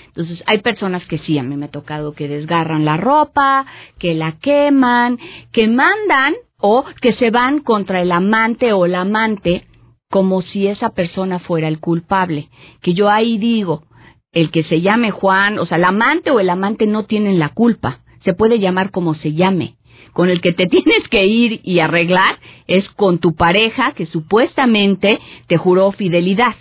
Entonces, 0.09 0.43
hay 0.47 0.59
personas 0.59 1.05
que 1.07 1.19
sí, 1.19 1.39
a 1.39 1.43
mí 1.43 1.57
me 1.57 1.67
ha 1.67 1.71
tocado 1.71 2.15
que 2.15 2.29
desgarran 2.29 2.85
la 2.85 2.97
ropa, 2.97 3.67
que 3.99 4.15
la 4.15 4.33
queman, 4.33 5.19
que 5.53 5.69
mandan 5.69 6.35
o 6.59 6.85
que 7.01 7.13
se 7.15 7.31
van 7.31 7.61
contra 7.61 8.03
el 8.03 8.13
amante 8.13 8.73
o 8.73 8.87
la 8.87 9.03
amante 9.03 9.67
como 10.11 10.43
si 10.43 10.67
esa 10.67 10.91
persona 10.91 11.39
fuera 11.39 11.69
el 11.69 11.79
culpable. 11.79 12.49
Que 12.83 12.93
yo 12.95 13.09
ahí 13.09 13.39
digo, 13.39 13.85
el 14.33 14.51
que 14.51 14.65
se 14.65 14.81
llame 14.81 15.11
Juan, 15.11 15.59
o 15.59 15.67
sea, 15.67 15.79
el 15.79 15.85
amante 15.85 16.31
o 16.31 16.41
el 16.41 16.51
amante 16.51 16.87
no 16.87 17.05
tienen 17.05 17.39
la 17.39 17.51
culpa, 17.51 18.01
se 18.25 18.35
puede 18.35 18.59
llamar 18.59 18.91
como 18.91 19.15
se 19.15 19.33
llame 19.33 19.77
con 20.13 20.31
el 20.31 20.41
que 20.41 20.53
te 20.53 20.67
tienes 20.69 21.09
que 21.11 21.27
ir 21.27 21.61
y 21.63 21.81
arreglar 21.81 22.39
es 22.67 22.89
con 22.91 23.19
tu 23.19 23.35
pareja 23.35 23.93
que 23.93 24.07
supuestamente 24.07 25.19
te 25.47 25.57
juró 25.57 25.93
fidelidad 25.93 26.55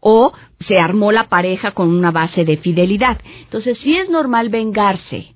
o 0.00 0.32
se 0.66 0.78
armó 0.78 1.12
la 1.12 1.28
pareja 1.28 1.72
con 1.72 1.88
una 1.88 2.10
base 2.10 2.44
de 2.44 2.56
fidelidad. 2.56 3.20
Entonces, 3.42 3.78
sí 3.82 3.96
es 3.96 4.08
normal 4.08 4.48
vengarse. 4.48 5.34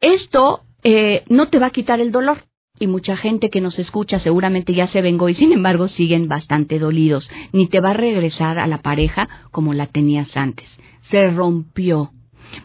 Esto 0.00 0.60
eh, 0.82 1.24
no 1.28 1.48
te 1.48 1.58
va 1.58 1.66
a 1.66 1.70
quitar 1.70 2.00
el 2.00 2.12
dolor. 2.12 2.44
Y 2.78 2.86
mucha 2.86 3.14
gente 3.18 3.50
que 3.50 3.60
nos 3.60 3.78
escucha 3.78 4.20
seguramente 4.20 4.72
ya 4.72 4.88
se 4.88 5.02
vengó 5.02 5.28
y 5.28 5.34
sin 5.34 5.52
embargo 5.52 5.88
siguen 5.88 6.28
bastante 6.28 6.78
dolidos. 6.78 7.28
Ni 7.52 7.66
te 7.66 7.80
va 7.80 7.90
a 7.90 7.94
regresar 7.94 8.58
a 8.58 8.66
la 8.66 8.78
pareja 8.78 9.28
como 9.50 9.74
la 9.74 9.86
tenías 9.86 10.34
antes. 10.34 10.66
Se 11.10 11.30
rompió. 11.30 12.10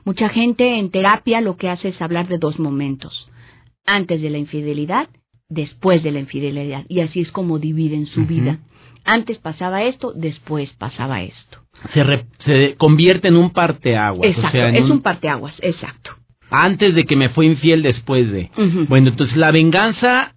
Mucha 0.06 0.30
gente 0.30 0.80
en 0.80 0.90
terapia 0.90 1.42
lo 1.42 1.58
que 1.58 1.70
hace 1.70 1.90
es 1.90 2.02
hablar 2.02 2.30
de 2.30 2.38
dos 2.38 2.60
momentos 2.60 3.30
antes 3.86 4.22
de 4.22 4.30
la 4.30 4.38
infidelidad, 4.38 5.10
después 5.50 6.04
de 6.04 6.12
la 6.12 6.20
infidelidad. 6.20 6.86
Y 6.88 7.02
así 7.02 7.22
es 7.22 7.32
como 7.32 7.60
dividen 7.60 8.08
su 8.08 8.26
vida. 8.26 8.60
Antes 9.04 9.38
pasaba 9.38 9.84
esto, 9.84 10.14
después 10.14 10.72
pasaba 10.74 11.22
esto. 11.22 11.60
Se, 11.94 12.26
se 12.46 12.76
convierte 12.76 13.28
en 13.28 13.38
un 13.38 13.52
parteaguas. 13.52 14.28
Exacto, 14.30 14.58
es 14.58 14.90
un... 14.90 15.02
parteaguas, 15.02 15.56
exacto. 15.62 16.12
Antes 16.50 16.96
de 16.96 17.06
que 17.06 17.16
me 17.16 17.30
fue 17.30 17.46
infiel, 17.46 17.82
después 17.82 18.32
de. 18.32 18.50
Bueno, 18.88 19.10
entonces 19.10 19.36
la 19.36 19.52
venganza 19.52 20.36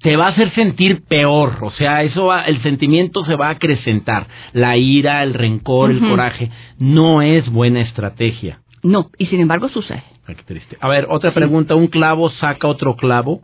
te 0.00 0.16
va 0.16 0.26
a 0.26 0.30
hacer 0.30 0.52
sentir 0.54 1.02
peor, 1.06 1.58
o 1.60 1.70
sea, 1.72 2.02
eso 2.02 2.26
va, 2.26 2.44
el 2.44 2.62
sentimiento 2.62 3.24
se 3.26 3.36
va 3.36 3.48
a 3.48 3.52
acrecentar, 3.52 4.28
la 4.52 4.76
ira, 4.78 5.22
el 5.22 5.34
rencor, 5.34 5.90
el 5.90 6.00
coraje, 6.00 6.50
no 6.78 7.20
es 7.20 7.50
buena 7.50 7.82
estrategia. 7.82 8.59
No, 8.82 9.10
y 9.18 9.26
sin 9.26 9.40
embargo 9.40 9.68
sucede. 9.68 10.02
A 10.80 10.88
ver, 10.88 11.06
otra 11.08 11.32
pregunta, 11.32 11.74
¿un 11.74 11.88
clavo 11.88 12.30
saca 12.30 12.68
otro 12.68 12.96
clavo? 12.96 13.42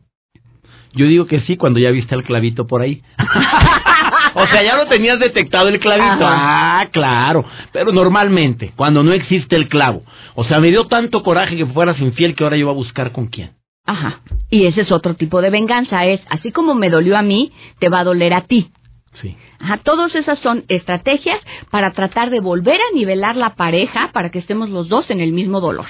Yo 0.94 1.06
digo 1.06 1.26
que 1.26 1.40
sí 1.40 1.56
cuando 1.56 1.78
ya 1.78 1.90
viste 1.90 2.14
el 2.14 2.24
clavito 2.24 2.66
por 2.66 2.80
ahí. 2.80 3.02
o 4.34 4.46
sea, 4.46 4.62
ya 4.62 4.76
lo 4.76 4.86
tenías 4.86 5.18
detectado 5.18 5.68
el 5.68 5.78
clavito. 5.78 6.24
Ah, 6.26 6.88
claro. 6.90 7.44
Pero 7.72 7.92
normalmente, 7.92 8.72
cuando 8.76 9.02
no 9.02 9.12
existe 9.12 9.56
el 9.56 9.68
clavo. 9.68 10.02
O 10.34 10.44
sea, 10.44 10.58
me 10.58 10.70
dio 10.70 10.86
tanto 10.86 11.22
coraje 11.22 11.56
que 11.56 11.66
fueras 11.66 12.00
infiel 12.00 12.34
que 12.34 12.44
ahora 12.44 12.56
yo 12.56 12.66
voy 12.66 12.74
a 12.74 12.76
buscar 12.76 13.12
con 13.12 13.26
quién. 13.26 13.50
Ajá. 13.84 14.20
Y 14.50 14.64
ese 14.66 14.82
es 14.82 14.92
otro 14.92 15.14
tipo 15.14 15.42
de 15.42 15.50
venganza. 15.50 16.06
Es, 16.06 16.20
así 16.30 16.50
como 16.50 16.74
me 16.74 16.88
dolió 16.88 17.16
a 17.16 17.22
mí, 17.22 17.52
te 17.78 17.88
va 17.88 18.00
a 18.00 18.04
doler 18.04 18.32
a 18.32 18.42
ti. 18.42 18.70
Sí. 19.20 19.36
Ajá, 19.58 19.78
todas 19.78 20.14
esas 20.14 20.38
son 20.40 20.64
estrategias 20.68 21.38
para 21.70 21.92
tratar 21.92 22.30
de 22.30 22.40
volver 22.40 22.78
a 22.80 22.94
nivelar 22.94 23.36
la 23.36 23.54
pareja 23.54 24.10
para 24.12 24.30
que 24.30 24.38
estemos 24.38 24.70
los 24.70 24.88
dos 24.88 25.10
en 25.10 25.20
el 25.20 25.32
mismo 25.32 25.60
dolor. 25.60 25.86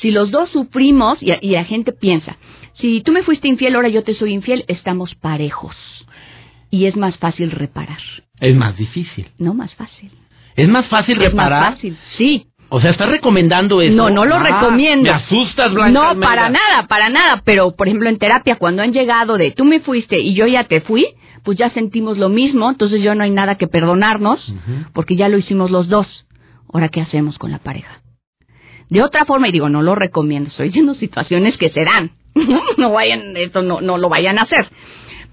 Si 0.00 0.10
los 0.10 0.30
dos 0.30 0.50
sufrimos, 0.50 1.18
y, 1.20 1.32
la 1.50 1.64
gente 1.64 1.92
piensa, 1.92 2.36
si 2.74 3.00
tú 3.00 3.12
me 3.12 3.24
fuiste 3.24 3.48
infiel, 3.48 3.74
ahora 3.74 3.88
yo 3.88 4.04
te 4.04 4.14
soy 4.14 4.32
infiel, 4.32 4.64
estamos 4.68 5.14
parejos. 5.16 5.74
Y 6.70 6.86
es 6.86 6.96
más 6.96 7.18
fácil 7.18 7.50
reparar. 7.50 7.98
Es 8.40 8.54
más 8.54 8.76
difícil. 8.76 9.26
No, 9.38 9.54
más 9.54 9.74
fácil. 9.74 10.10
¿Es 10.54 10.68
más 10.68 10.86
fácil 10.86 11.16
reparar? 11.16 11.62
Es 11.62 11.68
más 11.68 11.74
fácil, 11.74 11.98
sí. 12.16 12.46
O 12.70 12.80
sea, 12.80 12.90
¿estás 12.90 13.08
recomendando 13.08 13.80
eso? 13.80 13.94
No, 13.94 14.10
no 14.10 14.24
lo 14.24 14.36
ah, 14.36 14.42
recomiendo. 14.42 15.04
Me 15.04 15.10
asustas, 15.10 15.72
Blanca 15.72 16.14
No, 16.14 16.20
para 16.20 16.50
nada, 16.50 16.86
para 16.86 17.08
nada. 17.08 17.42
Pero, 17.44 17.74
por 17.74 17.88
ejemplo, 17.88 18.08
en 18.08 18.18
terapia, 18.18 18.56
cuando 18.56 18.82
han 18.82 18.92
llegado 18.92 19.38
de 19.38 19.52
tú 19.52 19.64
me 19.64 19.80
fuiste 19.80 20.18
y 20.18 20.34
yo 20.34 20.46
ya 20.46 20.64
te 20.64 20.82
fui, 20.82 21.06
pues 21.44 21.56
ya 21.56 21.70
sentimos 21.70 22.18
lo 22.18 22.28
mismo, 22.28 22.68
entonces 22.68 23.02
ya 23.02 23.14
no 23.14 23.24
hay 23.24 23.30
nada 23.30 23.54
que 23.54 23.68
perdonarnos, 23.68 24.54
porque 24.92 25.16
ya 25.16 25.28
lo 25.28 25.38
hicimos 25.38 25.70
los 25.70 25.88
dos. 25.88 26.26
Ahora, 26.70 26.88
¿qué 26.88 27.00
hacemos 27.00 27.38
con 27.38 27.50
la 27.50 27.58
pareja? 27.58 28.02
De 28.90 29.02
otra 29.02 29.24
forma, 29.24 29.48
y 29.48 29.52
digo, 29.52 29.68
no 29.68 29.82
lo 29.82 29.94
recomiendo, 29.94 30.50
estoy 30.50 30.68
diciendo 30.68 30.94
situaciones 30.94 31.56
que 31.56 31.70
se 31.70 31.84
dan. 31.84 32.10
no 32.76 32.92
vayan, 32.92 33.36
esto 33.36 33.62
no, 33.62 33.80
no 33.80 33.96
lo 33.96 34.08
vayan 34.08 34.38
a 34.38 34.42
hacer. 34.42 34.68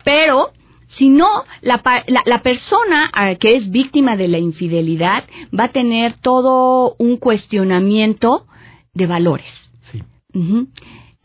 Pero, 0.05 0.51
si 0.97 1.09
no, 1.09 1.27
la, 1.61 1.81
la, 2.25 2.41
persona 2.41 3.09
ah, 3.13 3.35
que 3.35 3.55
es 3.55 3.69
víctima 3.69 4.15
de 4.15 4.27
la 4.27 4.37
infidelidad 4.37 5.25
va 5.57 5.65
a 5.65 5.71
tener 5.71 6.15
todo 6.21 6.95
un 6.97 7.17
cuestionamiento 7.17 8.45
de 8.93 9.07
valores. 9.07 9.47
Sí. 9.91 10.01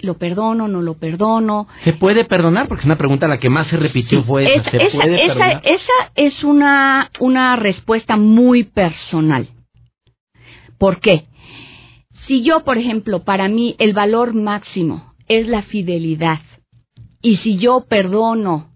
¿Lo 0.00 0.14
perdono, 0.14 0.66
no 0.66 0.80
lo 0.80 0.94
perdono? 0.94 1.68
¿Se 1.84 1.92
puede 1.92 2.24
perdonar? 2.24 2.68
Porque 2.68 2.82
es 2.82 2.86
una 2.86 2.96
pregunta 2.96 3.28
la 3.28 3.38
que 3.38 3.50
más 3.50 3.66
se 3.68 3.76
repitió 3.76 4.24
fue 4.24 4.54
esa. 4.54 4.70
¿Se 4.70 4.90
puede 4.90 5.24
esa, 5.26 5.50
esa 5.62 6.12
es 6.14 6.42
una, 6.42 7.10
una 7.20 7.56
respuesta 7.56 8.16
muy 8.16 8.64
personal. 8.64 9.48
¿Por 10.78 11.00
qué? 11.00 11.26
Si 12.26 12.42
yo, 12.42 12.64
por 12.64 12.78
ejemplo, 12.78 13.24
para 13.24 13.48
mí 13.48 13.76
el 13.78 13.92
valor 13.92 14.34
máximo 14.34 15.12
es 15.28 15.46
la 15.46 15.62
fidelidad, 15.62 16.40
y 17.22 17.36
si 17.38 17.58
yo 17.58 17.84
perdono 17.88 18.69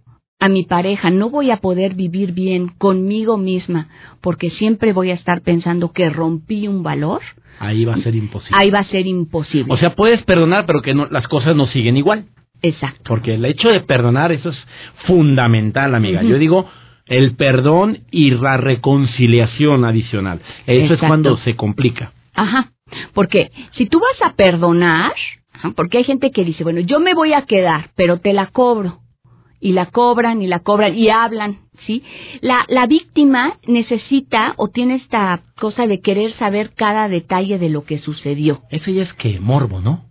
a 0.45 0.49
mi 0.51 0.65
pareja, 0.65 1.09
no 1.09 1.31
voy 1.31 1.51
a 1.51 1.57
poder 1.57 1.95
vivir 1.95 2.33
bien 2.33 2.69
conmigo 2.69 3.39
misma, 3.39 3.89
porque 4.21 4.51
siempre 4.51 4.93
voy 4.93 5.11
a 5.11 5.15
estar 5.15 5.41
pensando 5.41 5.91
que 5.93 6.11
rompí 6.11 6.69
un 6.69 6.83
valor. 6.83 7.23
Ahí 7.61 7.87
va 7.87 7.95
a 7.95 8.03
ser 8.03 8.15
imposible. 8.15 8.55
Ahí 8.55 8.71
va 8.71 8.81
a 8.81 8.85
ser 8.85 9.07
imposible. 9.07 9.73
O 9.73 9.79
sea, 9.79 9.95
puedes 9.95 10.23
perdonar, 10.25 10.67
pero 10.67 10.83
que 10.83 10.93
las 10.93 11.29
cosas 11.29 11.57
no 11.57 11.67
siguen 11.69 11.97
igual. 11.97 12.27
Exacto. 12.61 13.05
Porque 13.07 13.37
el 13.37 13.45
hecho 13.47 13.71
de 13.71 13.81
perdonar, 13.81 14.33
eso 14.33 14.51
es 14.51 14.67
fundamental, 15.07 15.95
amiga. 15.95 16.23
Yo 16.23 16.37
digo, 16.37 16.69
el 17.07 17.37
perdón 17.37 18.01
y 18.11 18.31
la 18.33 18.59
reconciliación 18.59 19.87
adicional. 19.87 20.41
Eso 20.67 20.93
es 20.93 21.01
cuando 21.01 21.39
se 21.39 21.57
complica. 21.57 22.13
Ajá. 22.35 22.71
Porque 23.15 23.51
si 23.79 23.87
tú 23.87 23.99
vas 23.99 24.31
a 24.31 24.37
perdonar, 24.37 25.15
porque 25.75 25.97
hay 25.97 26.05
gente 26.05 26.33
que 26.33 26.45
dice, 26.45 26.65
bueno, 26.65 26.81
yo 26.81 27.01
me 27.01 27.15
voy 27.15 27.33
a 27.33 27.47
quedar, 27.47 27.93
pero 27.97 28.19
te 28.19 28.35
la 28.35 28.49
cobro. 28.49 29.04
Y 29.65 29.73
la 29.73 29.87
cobran 29.87 30.43
y 30.43 30.47
la 30.47 30.59
cobran 30.59 30.95
y 30.95 31.09
hablan, 31.09 31.61
¿sí? 31.87 32.03
La, 32.43 32.67
la 32.69 32.87
víctima 32.87 33.55
necesita 33.67 34.53
o 34.59 34.69
tiene 34.69 34.97
esta 34.97 35.41
cosa 35.59 35.87
de 35.87 36.01
querer 36.01 36.35
saber 36.35 36.75
cada 36.75 37.09
detalle 37.09 37.59
de 37.59 37.71
lo 37.71 37.85
que 37.85 37.99
sucedió. 37.99 38.61
Eso 38.71 38.91
ya 38.91 39.05
es 39.05 39.13
que 39.15 39.41
morbo, 39.41 39.81
¿no? 39.81 40.05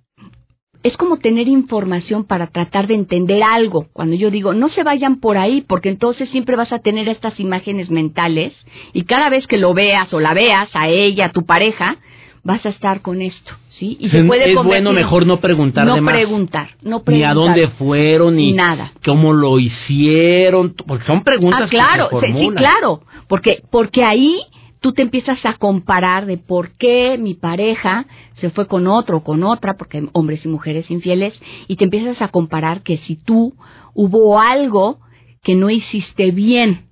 es 0.83 0.98
como 0.98 1.17
tener 1.17 1.48
información 1.48 2.25
para 2.25 2.48
tratar 2.48 2.88
de 2.88 2.95
entender 2.95 3.41
algo. 3.41 3.88
Cuando 3.93 4.15
yo 4.17 4.29
digo, 4.29 4.53
no 4.53 4.67
se 4.69 4.83
vayan 4.83 5.22
por 5.22 5.38
ahí, 5.38 5.62
porque 5.62 5.89
entonces 5.89 6.29
siempre 6.29 6.57
vas 6.57 6.74
a 6.74 6.79
tener 6.79 7.07
estas 7.07 7.39
imágenes 7.39 7.89
mentales 7.89 8.53
y 8.91 9.05
cada 9.05 9.29
vez 9.29 9.48
que 9.48 9.57
lo 9.57 9.74
veas 9.74 10.13
o 10.13 10.19
la 10.19 10.33
veas 10.33 10.69
a 10.74 10.89
ella, 10.89 11.27
a 11.27 11.31
tu 11.31 11.45
pareja, 11.45 11.98
vas 12.43 12.65
a 12.65 12.69
estar 12.69 13.01
con 13.01 13.21
esto, 13.21 13.53
¿sí? 13.79 13.97
Y 14.00 14.09
se 14.09 14.23
puede 14.23 14.51
es 14.51 14.63
bueno 14.63 14.91
mejor 14.91 15.25
no 15.25 15.39
preguntar 15.39 15.85
no 15.85 15.95
de 15.95 16.01
más. 16.01 16.13
preguntar, 16.13 16.69
no 16.81 17.03
preguntar. 17.03 17.13
Ni 17.13 17.23
a 17.23 17.33
dónde 17.33 17.67
fueron, 17.69 18.35
ni 18.35 18.51
nada. 18.51 18.91
cómo 19.05 19.33
lo 19.33 19.59
hicieron, 19.59 20.75
porque 20.85 21.05
son 21.05 21.23
preguntas 21.23 21.63
ah, 21.63 21.69
claro, 21.69 22.09
que 22.09 22.19
se 22.19 22.33
sí, 22.33 22.50
claro, 22.50 23.01
porque, 23.27 23.63
porque 23.71 24.03
ahí 24.03 24.41
tú 24.81 24.91
te 24.91 25.01
empiezas 25.01 25.45
a 25.45 25.53
comparar 25.53 26.25
de 26.25 26.38
por 26.38 26.71
qué 26.71 27.17
mi 27.17 27.35
pareja 27.35 28.05
se 28.41 28.50
fue 28.50 28.67
con 28.67 28.88
otro 28.88 29.17
o 29.17 29.23
con 29.23 29.43
otra, 29.43 29.75
porque 29.77 30.00
hay 30.00 30.09
hombres 30.12 30.43
y 30.43 30.50
mujeres 30.50 30.91
infieles, 30.91 31.33
y 31.69 31.77
te 31.77 31.85
empiezas 31.85 32.21
a 32.21 32.27
comparar 32.27 32.81
que 32.81 32.97
si 32.97 33.15
tú 33.15 33.53
hubo 33.93 34.41
algo 34.41 35.00
que 35.41 35.55
no 35.55 35.69
hiciste 35.69 36.31
bien, 36.31 36.88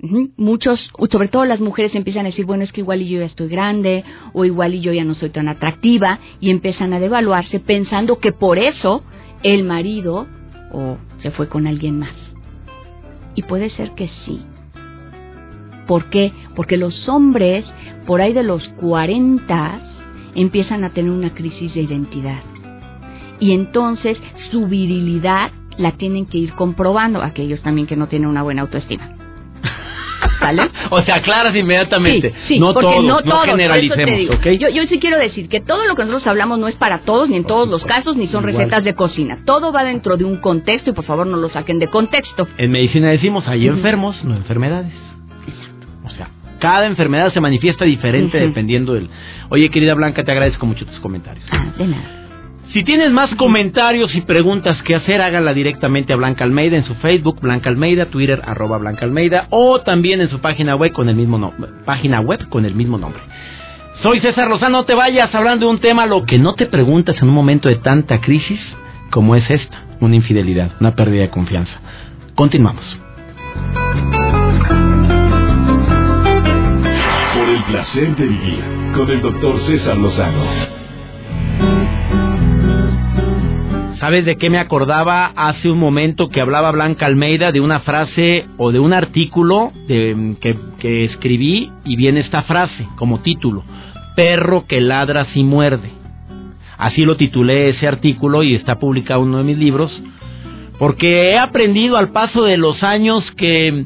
Muchos, 0.00 0.78
sobre 1.10 1.26
todo 1.26 1.44
las 1.44 1.60
mujeres 1.60 1.92
empiezan 1.94 2.24
a 2.24 2.28
decir, 2.28 2.44
bueno, 2.44 2.62
es 2.62 2.70
que 2.70 2.82
igual 2.82 3.02
y 3.02 3.08
yo 3.08 3.18
ya 3.18 3.26
estoy 3.26 3.48
grande, 3.48 4.04
o 4.32 4.44
igual 4.44 4.74
y 4.74 4.80
yo 4.80 4.92
ya 4.92 5.04
no 5.04 5.14
soy 5.14 5.30
tan 5.30 5.48
atractiva, 5.48 6.20
y 6.38 6.50
empiezan 6.50 6.92
a 6.92 7.00
devaluarse 7.00 7.58
pensando 7.58 8.20
que 8.20 8.30
por 8.30 8.58
eso 8.58 9.02
el 9.42 9.64
marido 9.64 10.28
o 10.72 10.98
se 11.20 11.32
fue 11.32 11.48
con 11.48 11.66
alguien 11.66 11.98
más. 11.98 12.14
Y 13.34 13.42
puede 13.42 13.70
ser 13.70 13.92
que 13.92 14.08
sí. 14.24 14.40
¿Por 15.88 16.10
qué? 16.10 16.32
Porque 16.54 16.76
los 16.76 17.08
hombres, 17.08 17.64
por 18.06 18.20
ahí 18.20 18.32
de 18.32 18.44
los 18.44 18.68
40, 18.80 19.80
empiezan 20.36 20.84
a 20.84 20.90
tener 20.90 21.10
una 21.10 21.34
crisis 21.34 21.74
de 21.74 21.82
identidad. 21.82 22.42
Y 23.40 23.52
entonces 23.52 24.16
su 24.52 24.68
virilidad 24.68 25.50
la 25.76 25.92
tienen 25.92 26.26
que 26.26 26.38
ir 26.38 26.52
comprobando, 26.52 27.22
aquellos 27.22 27.62
también 27.62 27.86
que 27.88 27.96
no 27.96 28.06
tienen 28.06 28.28
una 28.28 28.42
buena 28.42 28.62
autoestima. 28.62 29.17
¿Vale? 30.40 30.70
o 30.90 31.02
sea, 31.02 31.16
aclaras 31.16 31.54
inmediatamente. 31.54 32.32
Sí, 32.46 32.58
no 32.58 32.72
todos, 32.72 33.04
no, 33.04 33.22
todos, 33.22 33.46
generalicemos, 33.46 34.40
yo, 34.58 34.68
yo 34.68 34.82
sí 34.88 34.98
quiero 34.98 35.18
decir 35.18 35.48
que 35.48 35.60
todo 35.60 35.84
lo 35.86 35.94
que 35.94 36.02
nosotros 36.02 36.26
hablamos 36.26 36.58
no 36.58 36.68
es 36.68 36.76
para 36.76 36.98
todos, 36.98 37.28
ni 37.28 37.36
en 37.36 37.44
todos 37.44 37.68
los 37.68 37.84
casos, 37.84 38.16
ni 38.16 38.28
son 38.28 38.44
recetas 38.44 38.84
de 38.84 38.94
cocina. 38.94 39.38
Todo 39.44 39.72
va 39.72 39.84
dentro 39.84 40.16
de 40.16 40.24
un 40.24 40.36
contexto 40.36 40.90
y 40.90 40.92
por 40.92 41.04
favor 41.04 41.26
no 41.26 41.36
lo 41.36 41.48
saquen 41.48 41.78
de 41.78 41.88
contexto. 41.88 42.46
En 42.56 42.70
medicina 42.70 43.10
decimos, 43.10 43.46
hay 43.48 43.66
enfermos, 43.66 44.22
no 44.24 44.36
enfermedades. 44.36 44.92
Exacto. 45.46 45.86
O 46.04 46.10
sea, 46.10 46.28
cada 46.58 46.86
enfermedad 46.86 47.32
se 47.32 47.40
manifiesta 47.40 47.84
diferente 47.84 48.38
dependiendo 48.38 48.94
del... 48.94 49.08
Oye, 49.50 49.70
querida 49.70 49.94
Blanca, 49.94 50.24
te 50.24 50.32
agradezco 50.32 50.66
mucho 50.66 50.86
tus 50.86 51.00
comentarios. 51.00 51.44
Ah, 51.50 51.72
de 51.76 51.86
nada. 51.86 52.17
Si 52.72 52.84
tienes 52.84 53.10
más 53.10 53.34
comentarios 53.36 54.14
y 54.14 54.20
preguntas 54.20 54.76
que 54.82 54.94
hacer, 54.94 55.22
háganla 55.22 55.54
directamente 55.54 56.12
a 56.12 56.16
Blanca 56.16 56.44
Almeida 56.44 56.76
en 56.76 56.84
su 56.84 56.94
Facebook, 56.96 57.40
Blanca 57.40 57.70
Almeida, 57.70 58.06
Twitter, 58.06 58.42
arroba 58.44 58.76
Blanca 58.76 59.06
Almeida, 59.06 59.46
o 59.48 59.80
también 59.80 60.20
en 60.20 60.28
su 60.28 60.40
página 60.40 60.76
web 60.76 60.92
con 60.92 61.08
el 61.08 61.16
mismo, 61.16 61.38
no, 61.38 61.54
página 61.86 62.20
web 62.20 62.46
con 62.50 62.66
el 62.66 62.74
mismo 62.74 62.98
nombre. 62.98 63.22
Soy 64.02 64.20
César 64.20 64.48
Lozano, 64.48 64.78
no 64.78 64.84
te 64.84 64.94
vayas 64.94 65.34
hablando 65.34 65.64
de 65.64 65.72
un 65.72 65.80
tema, 65.80 66.04
lo 66.04 66.26
que 66.26 66.38
no 66.38 66.54
te 66.54 66.66
preguntas 66.66 67.16
en 67.22 67.28
un 67.28 67.34
momento 67.34 67.70
de 67.70 67.76
tanta 67.76 68.20
crisis 68.20 68.60
como 69.10 69.34
es 69.34 69.50
esta, 69.50 69.84
una 70.00 70.16
infidelidad, 70.16 70.70
una 70.78 70.94
pérdida 70.94 71.22
de 71.22 71.30
confianza. 71.30 71.72
Continuamos. 72.34 72.84
Por 77.34 77.48
el 77.48 77.62
placer 77.64 78.14
de 78.14 78.26
vivir 78.26 78.64
con 78.94 79.10
el 79.10 79.22
doctor 79.22 79.58
César 79.66 79.96
Lozano. 79.96 80.78
¿Sabes 84.00 84.24
de 84.24 84.36
qué 84.36 84.48
me 84.48 84.58
acordaba 84.58 85.32
hace 85.34 85.68
un 85.68 85.78
momento 85.78 86.28
que 86.28 86.40
hablaba 86.40 86.70
Blanca 86.70 87.06
Almeida 87.06 87.50
de 87.50 87.60
una 87.60 87.80
frase 87.80 88.46
o 88.56 88.70
de 88.70 88.78
un 88.78 88.92
artículo 88.92 89.72
que, 89.88 90.56
que 90.78 91.04
escribí 91.04 91.72
y 91.84 91.96
viene 91.96 92.20
esta 92.20 92.42
frase 92.42 92.86
como 92.96 93.20
título? 93.20 93.64
Perro 94.14 94.66
que 94.68 94.80
ladra 94.80 95.26
si 95.32 95.42
muerde. 95.42 95.90
Así 96.76 97.04
lo 97.04 97.16
titulé 97.16 97.70
ese 97.70 97.88
artículo 97.88 98.44
y 98.44 98.54
está 98.54 98.78
publicado 98.78 99.22
en 99.22 99.30
uno 99.30 99.38
de 99.38 99.44
mis 99.44 99.58
libros 99.58 99.90
porque 100.78 101.30
he 101.30 101.38
aprendido 101.38 101.96
al 101.96 102.12
paso 102.12 102.44
de 102.44 102.56
los 102.56 102.84
años 102.84 103.28
que, 103.32 103.84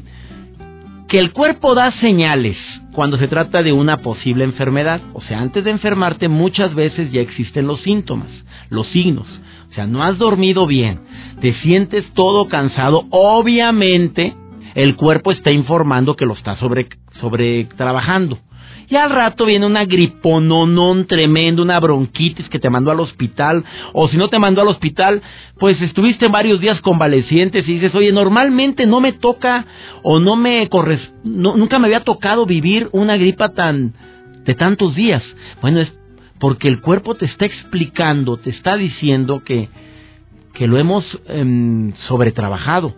que 1.07 1.17
el 1.17 1.31
cuerpo 1.31 1.73
da 1.73 1.91
señales 1.93 2.57
cuando 2.93 3.17
se 3.17 3.27
trata 3.27 3.63
de 3.63 3.73
una 3.73 3.97
posible 3.97 4.43
enfermedad. 4.43 5.01
O 5.13 5.21
sea, 5.21 5.39
antes 5.39 5.63
de 5.63 5.71
enfermarte 5.71 6.27
muchas 6.27 6.75
veces 6.75 7.11
ya 7.11 7.21
existen 7.21 7.65
los 7.65 7.81
síntomas, 7.81 8.29
los 8.69 8.85
signos. 8.89 9.27
O 9.73 9.75
sea, 9.75 9.87
no 9.87 10.03
has 10.03 10.19
dormido 10.19 10.67
bien, 10.67 10.99
te 11.41 11.51
sientes 11.61 12.05
todo 12.13 12.47
cansado, 12.47 13.07
obviamente 13.09 14.35
el 14.75 14.95
cuerpo 14.95 15.31
está 15.31 15.49
informando 15.49 16.15
que 16.15 16.27
lo 16.27 16.35
está 16.35 16.57
sobre, 16.57 16.89
sobre 17.19 17.63
trabajando. 17.75 18.37
Y 18.87 18.95
al 18.97 19.09
rato 19.09 19.45
viene 19.45 19.65
una 19.65 19.85
gripononón 19.85 21.07
tremendo, 21.07 21.63
una 21.63 21.79
bronquitis 21.79 22.47
que 22.49 22.59
te 22.59 22.69
mandó 22.69 22.91
al 22.91 22.99
hospital. 22.99 23.63
O 23.93 24.07
si 24.09 24.17
no 24.17 24.27
te 24.27 24.37
mandó 24.37 24.61
al 24.61 24.67
hospital, 24.67 25.23
pues 25.57 25.81
estuviste 25.81 26.27
varios 26.27 26.61
días 26.61 26.79
convalecientes 26.81 27.67
y 27.67 27.73
dices, 27.73 27.95
oye, 27.95 28.11
normalmente 28.11 28.85
no 28.85 28.99
me 28.99 29.13
toca 29.13 29.65
o 30.03 30.19
no 30.19 30.35
me 30.35 30.69
no, 31.23 31.57
nunca 31.57 31.79
me 31.79 31.87
había 31.87 32.03
tocado 32.03 32.45
vivir 32.45 32.89
una 32.91 33.17
gripa 33.17 33.49
tan 33.53 33.93
de 34.45 34.53
tantos 34.53 34.93
días. 34.93 35.23
Bueno, 35.61 35.79
es 35.79 35.91
porque 36.43 36.67
el 36.67 36.81
cuerpo 36.81 37.15
te 37.15 37.23
está 37.23 37.45
explicando, 37.45 38.35
te 38.35 38.49
está 38.49 38.75
diciendo 38.75 39.43
que, 39.45 39.69
que 40.53 40.67
lo 40.67 40.77
hemos 40.77 41.05
eh, 41.29 41.93
sobretrabajado. 42.05 42.93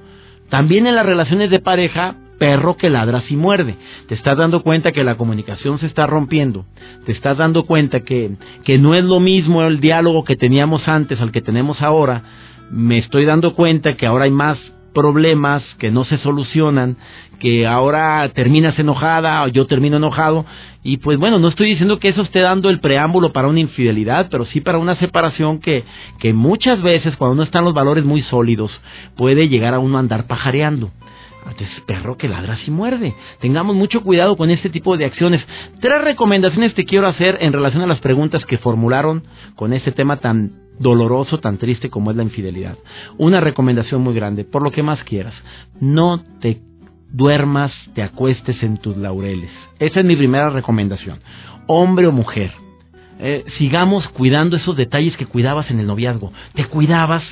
También 0.50 0.88
en 0.88 0.96
las 0.96 1.06
relaciones 1.06 1.52
de 1.52 1.60
pareja, 1.60 2.16
perro 2.40 2.76
que 2.76 2.90
ladra 2.90 3.22
y 3.30 3.36
muerde. 3.36 3.76
Te 4.08 4.16
estás 4.16 4.36
dando 4.36 4.64
cuenta 4.64 4.94
que 4.94 5.04
la 5.04 5.14
comunicación 5.14 5.78
se 5.78 5.86
está 5.86 6.08
rompiendo. 6.08 6.66
Te 7.06 7.12
estás 7.12 7.38
dando 7.38 7.66
cuenta 7.66 8.00
que, 8.00 8.32
que 8.64 8.80
no 8.80 8.96
es 8.96 9.04
lo 9.04 9.20
mismo 9.20 9.62
el 9.62 9.80
diálogo 9.80 10.24
que 10.24 10.36
teníamos 10.36 10.88
antes 10.88 11.22
al 11.22 11.32
que 11.32 11.44
tenemos 11.44 11.84
ahora. 11.84 12.24
Me 12.72 12.98
estoy 12.98 13.26
dando 13.26 13.54
cuenta 13.54 13.96
que 13.96 14.08
ahora 14.08 14.24
hay 14.24 14.32
más 14.32 14.58
problemas 14.96 15.62
que 15.78 15.92
no 15.92 16.06
se 16.06 16.18
solucionan, 16.18 16.98
que 17.40 17.68
ahora 17.68 18.28
terminas 18.30 18.80
enojada 18.80 19.44
o 19.44 19.48
yo 19.50 19.68
termino 19.68 19.98
enojado. 19.98 20.46
Y 20.82 20.98
pues 20.98 21.20
bueno, 21.20 21.38
no 21.38 21.50
estoy 21.50 21.70
diciendo 21.70 22.00
que 22.00 22.10
eso 22.10 22.24
esté 22.24 22.40
dando 22.40 22.70
el 22.70 22.80
preámbulo 22.80 23.32
para 23.34 23.48
una 23.48 23.60
infidelidad, 23.60 24.30
pero 24.32 24.46
sí 24.46 24.62
para 24.62 24.80
una 24.80 24.96
separación 24.96 25.60
que, 25.60 25.84
que 26.20 26.34
muchas 26.34 26.82
veces 26.82 27.16
cuando 27.18 27.36
no 27.36 27.44
están 27.44 27.66
los 27.66 27.76
valores 27.76 28.06
muy 28.06 28.22
sólidos 28.24 28.72
puede 29.16 29.50
llegar 29.50 29.76
a 29.76 29.80
uno 29.80 29.98
a 29.98 30.00
andar 30.00 30.26
pajareando. 30.26 30.90
Entonces, 31.48 31.80
perro 31.86 32.18
que 32.18 32.28
ladra 32.28 32.58
y 32.66 32.72
muerde. 32.72 33.14
Tengamos 33.40 33.76
mucho 33.76 34.02
cuidado 34.02 34.36
con 34.36 34.50
este 34.50 34.72
tipo 34.72 34.98
de 34.98 35.06
acciones. 35.06 35.46
Tres 35.80 36.02
recomendaciones 36.02 36.74
te 36.74 36.86
quiero 36.86 37.08
hacer 37.08 37.38
en 37.42 37.54
relación 37.54 37.84
a 37.84 37.88
las 37.88 38.00
preguntas 38.00 38.44
que 38.46 38.58
formularon 38.58 39.24
con 39.56 39.72
este 39.72 39.92
tema 39.92 40.18
tan 40.18 40.65
doloroso, 40.80 41.40
tan 41.40 41.58
triste 41.58 41.90
como 41.90 42.12
es 42.12 42.18
la 42.18 42.24
infidelidad. 42.24 42.78
Una 43.18 43.42
recomendación 43.42 44.02
muy 44.02 44.14
grande, 44.14 44.44
por 44.44 44.62
lo 44.62 44.72
que 44.72 44.84
más 44.84 45.04
quieras, 45.04 45.34
no 45.80 46.24
te 46.40 46.62
duermas, 47.12 47.72
te 47.94 48.04
acuestes 48.04 48.62
en 48.64 48.78
tus 48.78 48.98
laureles. 48.98 49.50
Esa 49.80 50.00
es 50.02 50.06
mi 50.06 50.16
primera 50.16 50.50
recomendación. 50.50 51.20
Hombre 51.68 52.08
o 52.08 52.12
mujer, 52.12 52.52
eh, 53.20 53.46
sigamos 53.58 54.08
cuidando 54.10 54.58
esos 54.58 54.76
detalles 54.76 55.16
que 55.18 55.26
cuidabas 55.26 55.72
en 55.72 55.80
el 55.80 55.88
noviazgo. 55.88 56.34
Te 56.54 56.66
cuidabas, 56.66 57.24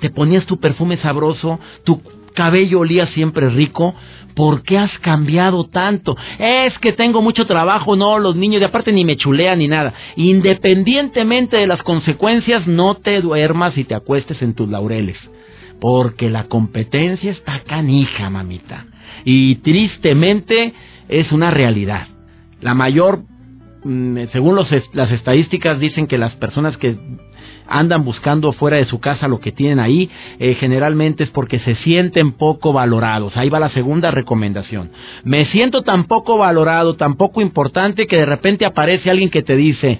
te 0.00 0.10
ponías 0.10 0.46
tu 0.46 0.58
perfume 0.58 0.96
sabroso, 0.98 1.60
tu 1.84 2.02
cabello 2.34 2.80
olía 2.80 3.06
siempre 3.08 3.48
rico, 3.50 3.94
¿por 4.34 4.62
qué 4.62 4.78
has 4.78 4.96
cambiado 5.00 5.64
tanto? 5.64 6.16
Es 6.38 6.78
que 6.78 6.92
tengo 6.92 7.22
mucho 7.22 7.46
trabajo, 7.46 7.96
no, 7.96 8.18
los 8.18 8.36
niños 8.36 8.60
de 8.60 8.66
aparte 8.66 8.92
ni 8.92 9.04
me 9.04 9.16
chulean 9.16 9.58
ni 9.58 9.68
nada. 9.68 9.92
Independientemente 10.16 11.56
de 11.56 11.66
las 11.66 11.82
consecuencias, 11.82 12.66
no 12.66 12.94
te 12.94 13.20
duermas 13.20 13.76
y 13.76 13.84
te 13.84 13.94
acuestes 13.94 14.40
en 14.42 14.54
tus 14.54 14.68
laureles, 14.68 15.18
porque 15.80 16.30
la 16.30 16.44
competencia 16.44 17.30
está 17.30 17.60
canija, 17.60 18.30
mamita. 18.30 18.86
Y 19.24 19.56
tristemente 19.56 20.72
es 21.08 21.32
una 21.32 21.50
realidad. 21.50 22.06
La 22.60 22.74
mayor, 22.74 23.24
mm, 23.84 24.18
según 24.32 24.56
las 24.56 25.10
estadísticas, 25.10 25.80
dicen 25.80 26.06
que 26.06 26.18
las 26.18 26.34
personas 26.36 26.76
que 26.76 26.96
andan 27.70 28.04
buscando 28.04 28.52
fuera 28.52 28.76
de 28.76 28.84
su 28.84 29.00
casa 29.00 29.28
lo 29.28 29.40
que 29.40 29.52
tienen 29.52 29.80
ahí, 29.80 30.10
eh, 30.38 30.54
generalmente 30.56 31.24
es 31.24 31.30
porque 31.30 31.60
se 31.60 31.76
sienten 31.76 32.32
poco 32.32 32.72
valorados. 32.72 33.36
Ahí 33.36 33.48
va 33.48 33.60
la 33.60 33.70
segunda 33.70 34.10
recomendación. 34.10 34.90
Me 35.24 35.46
siento 35.46 35.82
tan 35.82 36.04
poco 36.04 36.36
valorado, 36.36 36.96
tan 36.96 37.14
poco 37.14 37.40
importante 37.40 38.06
que 38.06 38.16
de 38.16 38.26
repente 38.26 38.66
aparece 38.66 39.10
alguien 39.10 39.30
que 39.30 39.42
te 39.42 39.56
dice, 39.56 39.98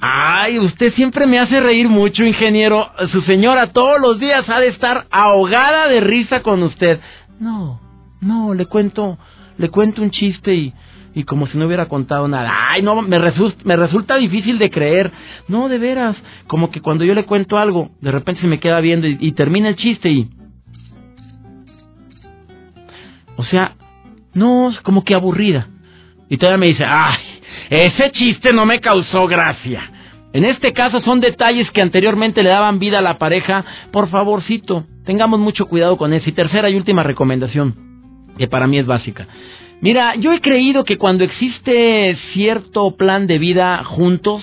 Ay, 0.00 0.58
usted 0.58 0.94
siempre 0.94 1.26
me 1.26 1.38
hace 1.38 1.60
reír 1.60 1.86
mucho, 1.88 2.24
ingeniero. 2.24 2.88
Su 3.12 3.20
señora 3.22 3.72
todos 3.72 4.00
los 4.00 4.18
días 4.18 4.48
ha 4.48 4.58
de 4.58 4.68
estar 4.68 5.04
ahogada 5.10 5.88
de 5.88 6.00
risa 6.00 6.40
con 6.42 6.62
usted. 6.62 7.00
No, 7.38 7.78
no, 8.22 8.54
le 8.54 8.64
cuento, 8.64 9.18
le 9.58 9.68
cuento 9.68 10.00
un 10.00 10.10
chiste 10.10 10.54
y 10.54 10.72
y 11.14 11.24
como 11.24 11.46
si 11.46 11.58
no 11.58 11.66
hubiera 11.66 11.86
contado 11.86 12.28
nada. 12.28 12.52
Ay, 12.70 12.82
no, 12.82 13.00
me, 13.02 13.18
resulta, 13.18 13.60
me 13.64 13.76
resulta 13.76 14.16
difícil 14.16 14.58
de 14.58 14.70
creer. 14.70 15.10
No, 15.48 15.68
de 15.68 15.78
veras, 15.78 16.16
como 16.46 16.70
que 16.70 16.80
cuando 16.80 17.04
yo 17.04 17.14
le 17.14 17.24
cuento 17.24 17.58
algo, 17.58 17.90
de 18.00 18.12
repente 18.12 18.40
se 18.40 18.46
me 18.46 18.60
queda 18.60 18.80
viendo 18.80 19.06
y, 19.06 19.32
termina 19.32 19.68
el 19.68 19.76
chiste 19.76 20.10
y... 20.10 20.30
O 23.36 23.44
sea, 23.44 23.72
no, 24.34 24.70
como 24.82 25.02
que 25.02 25.14
aburrida. 25.14 25.68
Y 26.28 26.36
todavía 26.36 26.58
me 26.58 26.66
dice, 26.66 26.84
ay, 26.84 27.18
ese 27.70 28.12
chiste 28.12 28.52
no 28.52 28.66
me 28.66 28.80
causó 28.80 29.26
gracia. 29.26 29.90
En 30.32 30.44
este 30.44 30.72
caso 30.72 31.00
son 31.00 31.20
detalles 31.20 31.68
que 31.72 31.82
anteriormente 31.82 32.42
le 32.42 32.50
daban 32.50 32.78
vida 32.78 32.98
a 32.98 33.02
la 33.02 33.18
pareja. 33.18 33.64
Por 33.90 34.08
favorcito, 34.10 34.84
tengamos 35.04 35.40
mucho 35.40 35.66
cuidado 35.66 35.96
con 35.96 36.12
eso. 36.12 36.28
Y 36.28 36.32
tercera 36.32 36.70
y 36.70 36.76
última 36.76 37.02
recomendación, 37.02 37.74
que 38.38 38.46
para 38.46 38.68
mí 38.68 38.78
es 38.78 38.86
básica. 38.86 39.26
Mira, 39.80 40.14
yo 40.16 40.32
he 40.32 40.40
creído 40.40 40.84
que 40.84 40.98
cuando 40.98 41.24
existe 41.24 42.16
cierto 42.34 42.96
plan 42.96 43.26
de 43.26 43.38
vida 43.38 43.82
juntos, 43.84 44.42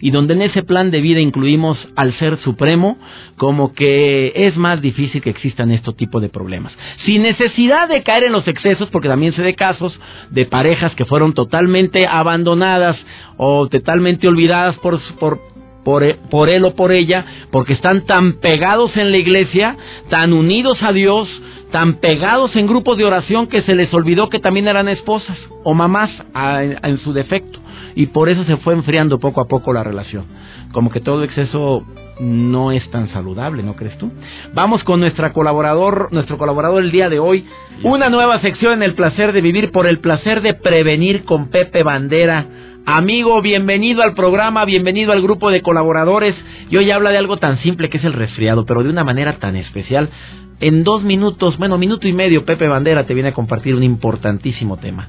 y 0.00 0.10
donde 0.10 0.34
en 0.34 0.42
ese 0.42 0.62
plan 0.62 0.90
de 0.90 1.00
vida 1.00 1.20
incluimos 1.20 1.76
al 1.96 2.12
Ser 2.18 2.38
Supremo, 2.38 2.98
como 3.36 3.72
que 3.72 4.32
es 4.34 4.56
más 4.56 4.80
difícil 4.80 5.22
que 5.22 5.30
existan 5.30 5.70
este 5.70 5.92
tipo 5.92 6.20
de 6.20 6.28
problemas. 6.28 6.72
Sin 7.04 7.22
necesidad 7.22 7.88
de 7.88 8.02
caer 8.02 8.24
en 8.24 8.32
los 8.32 8.46
excesos, 8.46 8.88
porque 8.90 9.08
también 9.08 9.34
se 9.34 9.42
de 9.42 9.54
casos 9.54 9.98
de 10.30 10.46
parejas 10.46 10.94
que 10.94 11.04
fueron 11.04 11.32
totalmente 11.32 12.06
abandonadas 12.06 12.96
o 13.36 13.68
totalmente 13.68 14.28
olvidadas 14.28 14.76
por, 14.76 15.00
por, 15.18 15.40
por, 15.84 16.04
e, 16.04 16.14
por 16.30 16.48
él 16.48 16.64
o 16.64 16.74
por 16.74 16.92
ella, 16.92 17.24
porque 17.50 17.72
están 17.72 18.06
tan 18.06 18.34
pegados 18.34 18.96
en 18.96 19.10
la 19.10 19.18
iglesia, 19.18 19.76
tan 20.10 20.32
unidos 20.32 20.82
a 20.82 20.92
Dios, 20.92 21.28
tan 21.70 21.94
pegados 21.94 22.54
en 22.56 22.66
grupos 22.66 22.96
de 22.96 23.04
oración 23.04 23.46
que 23.48 23.62
se 23.62 23.74
les 23.74 23.92
olvidó 23.92 24.28
que 24.28 24.38
también 24.38 24.68
eran 24.68 24.88
esposas 24.88 25.38
o 25.64 25.74
mamás 25.74 26.10
en 26.34 26.98
su 26.98 27.12
defecto. 27.12 27.58
Y 27.94 28.06
por 28.06 28.28
eso 28.28 28.44
se 28.44 28.56
fue 28.58 28.74
enfriando 28.74 29.18
poco 29.18 29.40
a 29.40 29.48
poco 29.48 29.72
la 29.72 29.82
relación. 29.82 30.24
Como 30.72 30.90
que 30.90 31.00
todo 31.00 31.24
exceso 31.24 31.84
no 32.20 32.72
es 32.72 32.88
tan 32.90 33.08
saludable, 33.10 33.62
¿no 33.62 33.74
crees 33.74 33.96
tú? 33.98 34.10
Vamos 34.54 34.84
con 34.84 35.00
nuestra 35.00 35.32
colaborador, 35.32 36.08
nuestro 36.12 36.38
colaborador 36.38 36.82
el 36.82 36.90
día 36.90 37.08
de 37.08 37.18
hoy. 37.18 37.46
Una 37.82 38.08
nueva 38.08 38.40
sección 38.40 38.74
en 38.74 38.82
el 38.82 38.94
placer 38.94 39.32
de 39.32 39.40
vivir 39.40 39.70
por 39.70 39.86
el 39.86 39.98
placer 39.98 40.42
de 40.42 40.54
prevenir 40.54 41.24
con 41.24 41.48
Pepe 41.48 41.82
Bandera. 41.82 42.46
Amigo, 42.86 43.42
bienvenido 43.42 44.02
al 44.02 44.14
programa, 44.14 44.64
bienvenido 44.64 45.12
al 45.12 45.20
grupo 45.20 45.50
de 45.50 45.60
colaboradores. 45.60 46.34
Y 46.70 46.76
hoy 46.76 46.90
habla 46.90 47.10
de 47.10 47.18
algo 47.18 47.36
tan 47.36 47.58
simple 47.58 47.88
que 47.90 47.98
es 47.98 48.04
el 48.04 48.12
resfriado, 48.12 48.64
pero 48.64 48.82
de 48.82 48.90
una 48.90 49.04
manera 49.04 49.38
tan 49.38 49.56
especial. 49.56 50.08
En 50.58 50.84
dos 50.84 51.02
minutos, 51.02 51.58
bueno, 51.58 51.76
minuto 51.76 52.08
y 52.08 52.14
medio, 52.14 52.46
Pepe 52.46 52.66
Bandera 52.66 53.04
te 53.04 53.12
viene 53.12 53.28
a 53.28 53.34
compartir 53.34 53.74
un 53.74 53.82
importantísimo 53.82 54.78
tema. 54.78 55.06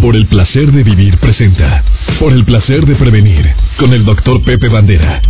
Por 0.00 0.14
el 0.14 0.26
placer 0.26 0.70
de 0.70 0.84
vivir 0.84 1.18
presenta. 1.18 1.82
Por 2.20 2.32
el 2.32 2.44
placer 2.44 2.86
de 2.86 2.94
prevenir. 2.94 3.50
Con 3.76 3.92
el 3.92 4.04
doctor 4.04 4.44
Pepe 4.44 4.68
Bandera. 4.68 5.20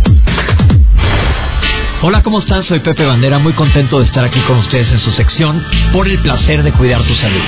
Hola, 2.03 2.21
¿cómo 2.21 2.39
están? 2.39 2.63
Soy 2.63 2.79
Pepe 2.81 3.05
Bandera, 3.05 3.39
muy 3.39 3.53
contento 3.53 3.99
de 3.99 4.05
estar 4.05 4.23
aquí 4.23 4.39
con 4.41 4.57
ustedes 4.57 4.91
en 4.91 4.99
su 4.99 5.11
sección 5.11 5.63
Por 5.91 6.07
el 6.07 6.19
placer 6.19 6.61
de 6.63 6.71
cuidar 6.73 7.03
tu 7.03 7.15
salud. 7.15 7.41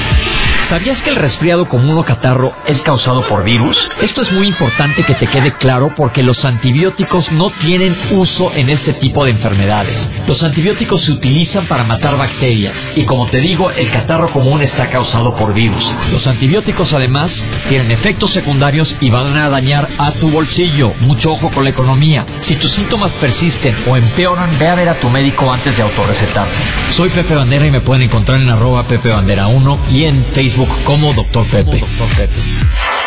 ¿Sabías 0.69 0.97
que 1.03 1.09
el 1.09 1.17
resfriado 1.17 1.67
común 1.67 1.97
o 1.97 2.05
catarro 2.05 2.53
es 2.65 2.81
causado 2.81 3.21
por 3.27 3.43
virus? 3.43 3.77
Esto 4.01 4.21
es 4.21 4.31
muy 4.31 4.47
importante 4.47 5.03
que 5.03 5.13
te 5.13 5.27
quede 5.27 5.53
claro 5.53 5.93
porque 5.95 6.23
los 6.23 6.43
antibióticos 6.43 7.31
no 7.31 7.51
tienen 7.59 7.95
uso 8.11 8.51
en 8.55 8.69
este 8.69 8.93
tipo 8.93 9.25
de 9.25 9.31
enfermedades. 9.31 9.95
Los 10.25 10.41
antibióticos 10.41 11.03
se 11.03 11.11
utilizan 11.11 11.67
para 11.67 11.83
matar 11.83 12.17
bacterias 12.17 12.75
y 12.95 13.03
como 13.03 13.27
te 13.27 13.39
digo, 13.39 13.71
el 13.71 13.91
catarro 13.91 14.31
común 14.31 14.61
está 14.61 14.89
causado 14.89 15.35
por 15.35 15.53
virus. 15.53 15.85
Los 16.11 16.25
antibióticos 16.25 16.91
además 16.93 17.29
tienen 17.67 17.91
efectos 17.91 18.31
secundarios 18.31 18.95
y 19.01 19.09
van 19.09 19.35
a 19.35 19.49
dañar 19.49 19.89
a 19.97 20.13
tu 20.13 20.31
bolsillo. 20.31 20.93
Mucho 21.01 21.33
ojo 21.33 21.51
con 21.51 21.65
la 21.65 21.71
economía. 21.71 22.25
Si 22.47 22.55
tus 22.55 22.71
síntomas 22.71 23.11
persisten 23.19 23.75
o 23.85 23.97
empeoran, 23.97 24.57
ve 24.57 24.67
a 24.67 24.75
ver 24.75 24.89
a 24.89 24.99
tu 24.99 25.09
médico 25.09 25.51
antes 25.51 25.75
de 25.75 25.83
autorrecetarte. 25.83 26.55
Soy 26.91 27.09
Pepe 27.09 27.35
Bandera 27.35 27.67
y 27.67 27.71
me 27.71 27.81
pueden 27.81 28.03
encontrar 28.03 28.39
en 28.39 28.49
arroba 28.49 28.87
Pepe 28.87 29.09
Bandera 29.09 29.47
1 29.47 29.79
y 29.91 30.05
en 30.05 30.25
Facebook 30.33 30.52
como 30.85 31.13
Doctor 31.13 31.47
Pepe. 31.49 31.83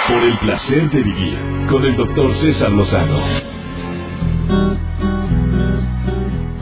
Por 0.09 0.23
el 0.23 0.39
placer 0.39 0.91
de 0.91 1.03
vivir 1.03 1.39
con 1.69 1.85
el 1.85 1.97
Doctor 1.97 2.35
César 2.41 2.73
Lozano. 2.73 3.21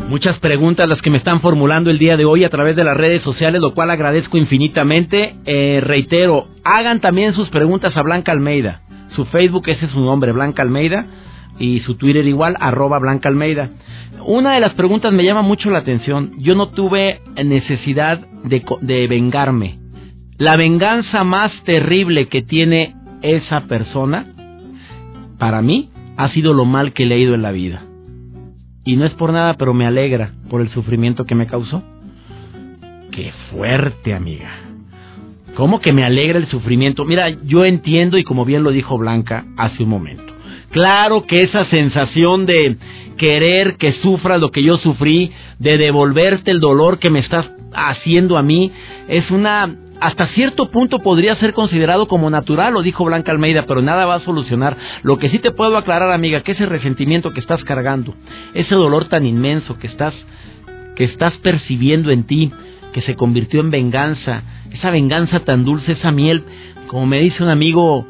Muchas 0.09 0.39
preguntas 0.41 0.89
las 0.89 1.01
que 1.01 1.11
me 1.11 1.19
están 1.19 1.41
formulando 1.41 1.91
el 1.91 1.99
día 1.99 2.17
de 2.17 2.27
hoy 2.27 2.45
a 2.45 2.51
través 2.51 2.77
de 2.77 2.85
las 2.85 2.97
redes 2.97 3.23
sociales, 3.23 3.61
lo 3.61 3.75
cual 3.75 3.91
agradezco 3.91 4.37
infinitamente. 4.37 5.37
Eh, 5.47 5.81
reitero, 5.83 6.49
hagan 6.65 7.01
también 7.01 7.33
sus 7.33 7.49
preguntas 7.49 7.97
a 7.97 8.03
Blanca 8.03 8.33
Almeida. 8.33 8.83
Su 9.17 9.25
Facebook, 9.27 9.69
ese 9.69 9.87
es 9.87 9.93
su 9.93 10.01
nombre, 10.01 10.33
Blanca 10.33 10.63
Almeida, 10.63 11.07
y 11.59 11.81
su 11.81 11.95
Twitter 11.97 12.27
igual, 12.27 12.57
arroba 12.61 12.99
Blanca 12.99 13.29
Almeida. 13.29 13.71
Una 14.27 14.55
de 14.55 14.61
las 14.61 14.75
preguntas 14.75 15.13
me 15.13 15.25
llama 15.25 15.43
mucho 15.43 15.71
la 15.71 15.79
atención. 15.79 16.33
Yo 16.39 16.55
no 16.55 16.69
tuve 16.69 17.21
necesidad 17.37 18.21
de, 18.45 18.63
de 18.83 19.07
vengarme 19.07 19.84
la 20.39 20.57
venganza 20.57 21.25
más 21.25 21.53
terrible 21.65 22.29
que 22.29 22.43
tiene 22.43 22.95
esa 23.23 23.63
persona, 23.63 24.27
para 25.39 25.63
mí, 25.63 25.91
ha 26.17 26.29
sido 26.31 26.53
lo 26.53 26.65
mal 26.65 26.93
que 26.93 27.07
le 27.07 27.17
he 27.17 27.21
ido 27.21 27.35
en 27.35 27.43
la 27.43 27.53
vida. 27.53 27.83
Y 28.85 28.97
no 28.97 29.07
es 29.07 29.13
por 29.15 29.33
nada, 29.33 29.55
pero 29.55 29.75
me 29.75 29.87
alegra 29.87 30.33
por 30.51 30.61
el 30.61 30.69
sufrimiento 30.71 31.25
que 31.25 31.35
me 31.35 31.47
causó. 31.47 31.83
Qué 33.11 33.33
fuerte, 33.51 34.13
amiga. 34.13 34.51
¿Cómo 35.55 35.81
que 35.81 35.93
me 35.93 36.05
alegra 36.05 36.39
el 36.39 36.49
sufrimiento? 36.49 37.05
Mira, 37.05 37.31
yo 37.31 37.65
entiendo 37.65 38.19
y 38.19 38.25
como 38.25 38.45
bien 38.45 38.65
lo 38.65 38.71
dijo 38.71 38.99
Blanca 38.99 39.45
hace 39.57 39.85
un 39.85 39.89
momento. 39.89 40.35
Claro 40.71 41.25
que 41.25 41.43
esa 41.43 41.65
sensación 41.67 42.47
de 42.47 42.77
querer 43.17 43.77
que 43.77 43.93
sufras 44.03 44.41
lo 44.41 44.51
que 44.51 44.65
yo 44.65 44.79
sufrí, 44.79 45.31
de 45.61 45.79
devolverte 45.79 46.51
el 46.51 46.59
dolor 46.59 46.99
que 46.99 47.11
me 47.11 47.21
estás 47.21 47.49
haciendo 47.73 48.37
a 48.37 48.43
mí, 48.43 48.73
es 49.07 49.31
una 49.31 49.77
hasta 50.05 50.27
cierto 50.35 50.71
punto 50.71 50.99
podría 50.99 51.35
ser 51.37 51.55
considerado 51.55 52.09
como 52.09 52.29
natural, 52.29 52.75
lo 52.75 52.83
dijo 52.83 53.07
Blanca 53.07 53.33
Almeida, 53.33 53.65
pero 53.67 53.81
nada 53.81 54.05
va 54.05 54.17
a 54.17 54.21
solucionar. 54.21 54.77
Lo 55.03 55.17
que 55.17 55.31
sí 55.31 55.39
te 55.39 55.51
puedo 55.51 55.79
aclarar, 55.79 56.13
amiga, 56.13 56.43
que 56.43 56.53
ese 56.53 56.67
resentimiento 56.67 57.33
que 57.33 57.41
estás 57.41 57.65
cargando, 57.65 58.15
ese 58.53 58.75
dolor 58.75 59.07
tan 59.07 59.25
inmenso 59.25 59.79
que 59.79 59.87
estás 59.87 60.13
que 60.95 61.05
estás 61.05 61.33
percibiendo 61.39 62.11
en 62.11 62.25
ti, 62.25 62.53
que 62.93 63.01
se 63.01 63.17
convirtió 63.17 63.61
en 63.61 63.71
venganza, 63.71 64.43
esa 64.73 64.91
venganza 64.91 65.41
tan 65.41 65.65
dulce, 65.65 65.93
esa 65.93 66.13
miel, 66.13 66.45
como 66.87 67.07
me 67.07 67.21
dice 67.21 67.43
un 67.43 67.49
amigo 67.49 68.07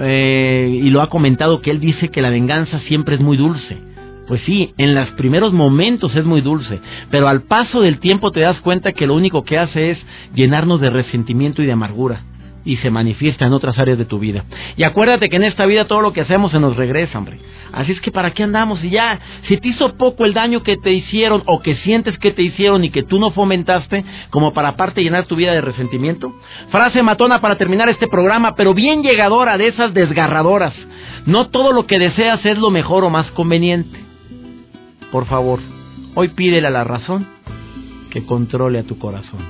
eh, 0.00 0.80
y 0.82 0.90
lo 0.90 1.00
ha 1.00 1.08
comentado 1.08 1.60
que 1.60 1.70
él 1.70 1.78
dice 1.78 2.08
que 2.08 2.22
la 2.22 2.30
venganza 2.30 2.80
siempre 2.80 3.14
es 3.14 3.20
muy 3.20 3.36
dulce. 3.36 3.78
Pues 4.26 4.42
sí, 4.42 4.74
en 4.76 4.94
los 4.94 5.08
primeros 5.10 5.52
momentos 5.52 6.14
es 6.16 6.24
muy 6.24 6.40
dulce, 6.40 6.80
pero 7.10 7.28
al 7.28 7.42
paso 7.42 7.80
del 7.80 8.00
tiempo 8.00 8.32
te 8.32 8.40
das 8.40 8.60
cuenta 8.60 8.92
que 8.92 9.06
lo 9.06 9.14
único 9.14 9.44
que 9.44 9.58
hace 9.58 9.92
es 9.92 9.98
llenarnos 10.34 10.80
de 10.80 10.90
resentimiento 10.90 11.62
y 11.62 11.66
de 11.66 11.72
amargura 11.72 12.22
y 12.66 12.76
se 12.78 12.90
manifiesta 12.90 13.46
en 13.46 13.52
otras 13.52 13.78
áreas 13.78 13.96
de 13.96 14.04
tu 14.04 14.18
vida. 14.18 14.44
Y 14.76 14.82
acuérdate 14.82 15.30
que 15.30 15.36
en 15.36 15.44
esta 15.44 15.64
vida 15.64 15.86
todo 15.86 16.00
lo 16.00 16.12
que 16.12 16.22
hacemos 16.22 16.50
se 16.50 16.58
nos 16.58 16.76
regresa, 16.76 17.16
hombre. 17.16 17.38
Así 17.72 17.92
es 17.92 18.00
que 18.00 18.10
para 18.10 18.32
qué 18.32 18.42
andamos 18.42 18.82
y 18.82 18.90
ya, 18.90 19.20
si 19.46 19.56
te 19.58 19.68
hizo 19.68 19.96
poco 19.96 20.24
el 20.24 20.34
daño 20.34 20.62
que 20.62 20.76
te 20.76 20.92
hicieron 20.92 21.42
o 21.46 21.60
que 21.62 21.76
sientes 21.76 22.18
que 22.18 22.32
te 22.32 22.42
hicieron 22.42 22.84
y 22.84 22.90
que 22.90 23.04
tú 23.04 23.20
no 23.20 23.30
fomentaste, 23.30 24.04
como 24.30 24.52
para 24.52 24.70
aparte 24.70 25.02
llenar 25.02 25.26
tu 25.26 25.36
vida 25.36 25.52
de 25.52 25.60
resentimiento. 25.60 26.34
Frase 26.70 27.02
matona 27.02 27.40
para 27.40 27.56
terminar 27.56 27.88
este 27.88 28.08
programa, 28.08 28.56
pero 28.56 28.74
bien 28.74 29.02
llegadora 29.02 29.56
de 29.56 29.68
esas 29.68 29.94
desgarradoras. 29.94 30.74
No 31.24 31.48
todo 31.48 31.72
lo 31.72 31.86
que 31.86 31.98
deseas 31.98 32.44
es 32.44 32.58
lo 32.58 32.70
mejor 32.70 33.04
o 33.04 33.10
más 33.10 33.30
conveniente. 33.32 34.05
Por 35.16 35.24
favor, 35.24 35.60
hoy 36.14 36.28
pídele 36.28 36.66
a 36.66 36.70
la 36.70 36.84
razón 36.84 37.26
que 38.10 38.26
controle 38.26 38.80
a 38.80 38.82
tu 38.82 38.98
corazón. 38.98 39.40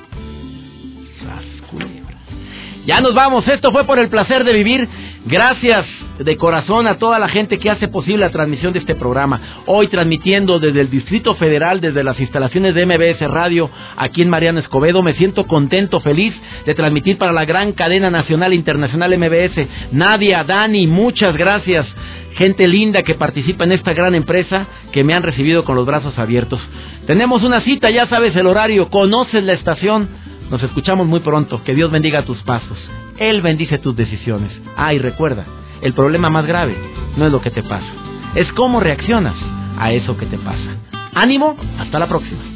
Ya 2.87 3.01
nos 3.01 3.15
vamos, 3.15 3.49
esto 3.49 3.73
fue 3.73 3.83
por 3.83 3.99
el 3.99 4.09
placer 4.09 4.45
de 4.45 4.53
vivir. 4.53 4.89
Gracias 5.25 5.85
de 6.21 6.37
corazón 6.37 6.87
a 6.87 6.99
toda 6.99 7.19
la 7.19 7.29
gente 7.29 7.59
que 7.59 7.69
hace 7.69 7.89
posible 7.89 8.25
la 8.25 8.31
transmisión 8.31 8.73
de 8.75 8.79
este 8.79 8.95
programa. 8.95 9.41
Hoy 9.67 9.89
transmitiendo 9.89 10.61
desde 10.61 10.83
el 10.83 10.89
Distrito 10.89 11.35
Federal, 11.35 11.81
desde 11.81 12.05
las 12.05 12.21
instalaciones 12.21 12.77
de 12.77 12.87
MBS 12.87 13.29
Radio, 13.29 13.69
aquí 13.97 14.23
en 14.23 14.31
Mariano 14.31 14.61
Escobedo. 14.61 15.03
Me 15.03 15.15
siento 15.15 15.49
contento, 15.49 15.99
feliz 15.99 16.33
de 16.65 16.75
transmitir 16.77 17.19
para 17.19 17.33
la 17.33 17.45
gran 17.45 17.73
cadena 17.73 18.09
nacional 18.09 18.53
e 18.53 18.55
internacional 18.55 19.19
MBS. 19.19 19.67
Nadia, 19.91 20.45
Dani, 20.45 20.87
muchas 20.87 21.37
gracias 21.37 21.89
gente 22.37 22.69
linda 22.69 23.03
que 23.03 23.15
participa 23.15 23.65
en 23.65 23.73
esta 23.73 23.93
gran 23.95 24.15
empresa 24.15 24.67
que 24.93 25.05
me 25.05 25.15
han 25.15 25.23
recibido 25.23 25.65
con 25.65 25.75
los 25.77 25.87
brazos 25.87 26.19
abiertos. 26.19 26.61
Tenemos 27.07 27.43
una 27.43 27.61
cita, 27.63 27.91
ya 27.91 28.07
sabes 28.07 28.37
el 28.37 28.47
horario, 28.47 28.89
conoces 28.89 29.43
la 29.43 29.55
estación. 29.55 30.09
Nos 30.51 30.63
escuchamos 30.63 31.07
muy 31.07 31.21
pronto. 31.21 31.63
Que 31.65 31.75
Dios 31.75 31.91
bendiga 31.91 32.23
tus 32.23 32.43
pasos. 32.43 32.79
Él 33.19 33.43
bendice 33.43 33.79
tus 33.79 33.97
decisiones. 33.97 34.53
Ah, 34.77 34.93
y 34.93 34.99
recuerda, 34.99 35.45
el 35.81 35.95
problema 35.95 36.31
más 36.31 36.47
grave 36.47 36.77
no 37.17 37.27
es 37.27 37.33
lo 37.33 37.41
que 37.41 37.51
te 37.51 37.63
pasa, 37.63 37.87
es 38.35 38.51
cómo 38.53 38.81
reaccionas 38.81 39.37
a 39.79 39.93
eso 39.93 40.17
que 40.17 40.27
te 40.27 40.39
pasa. 40.39 40.77
Ánimo, 41.15 41.57
hasta 41.79 41.99
la 41.99 42.07
próxima. 42.07 42.56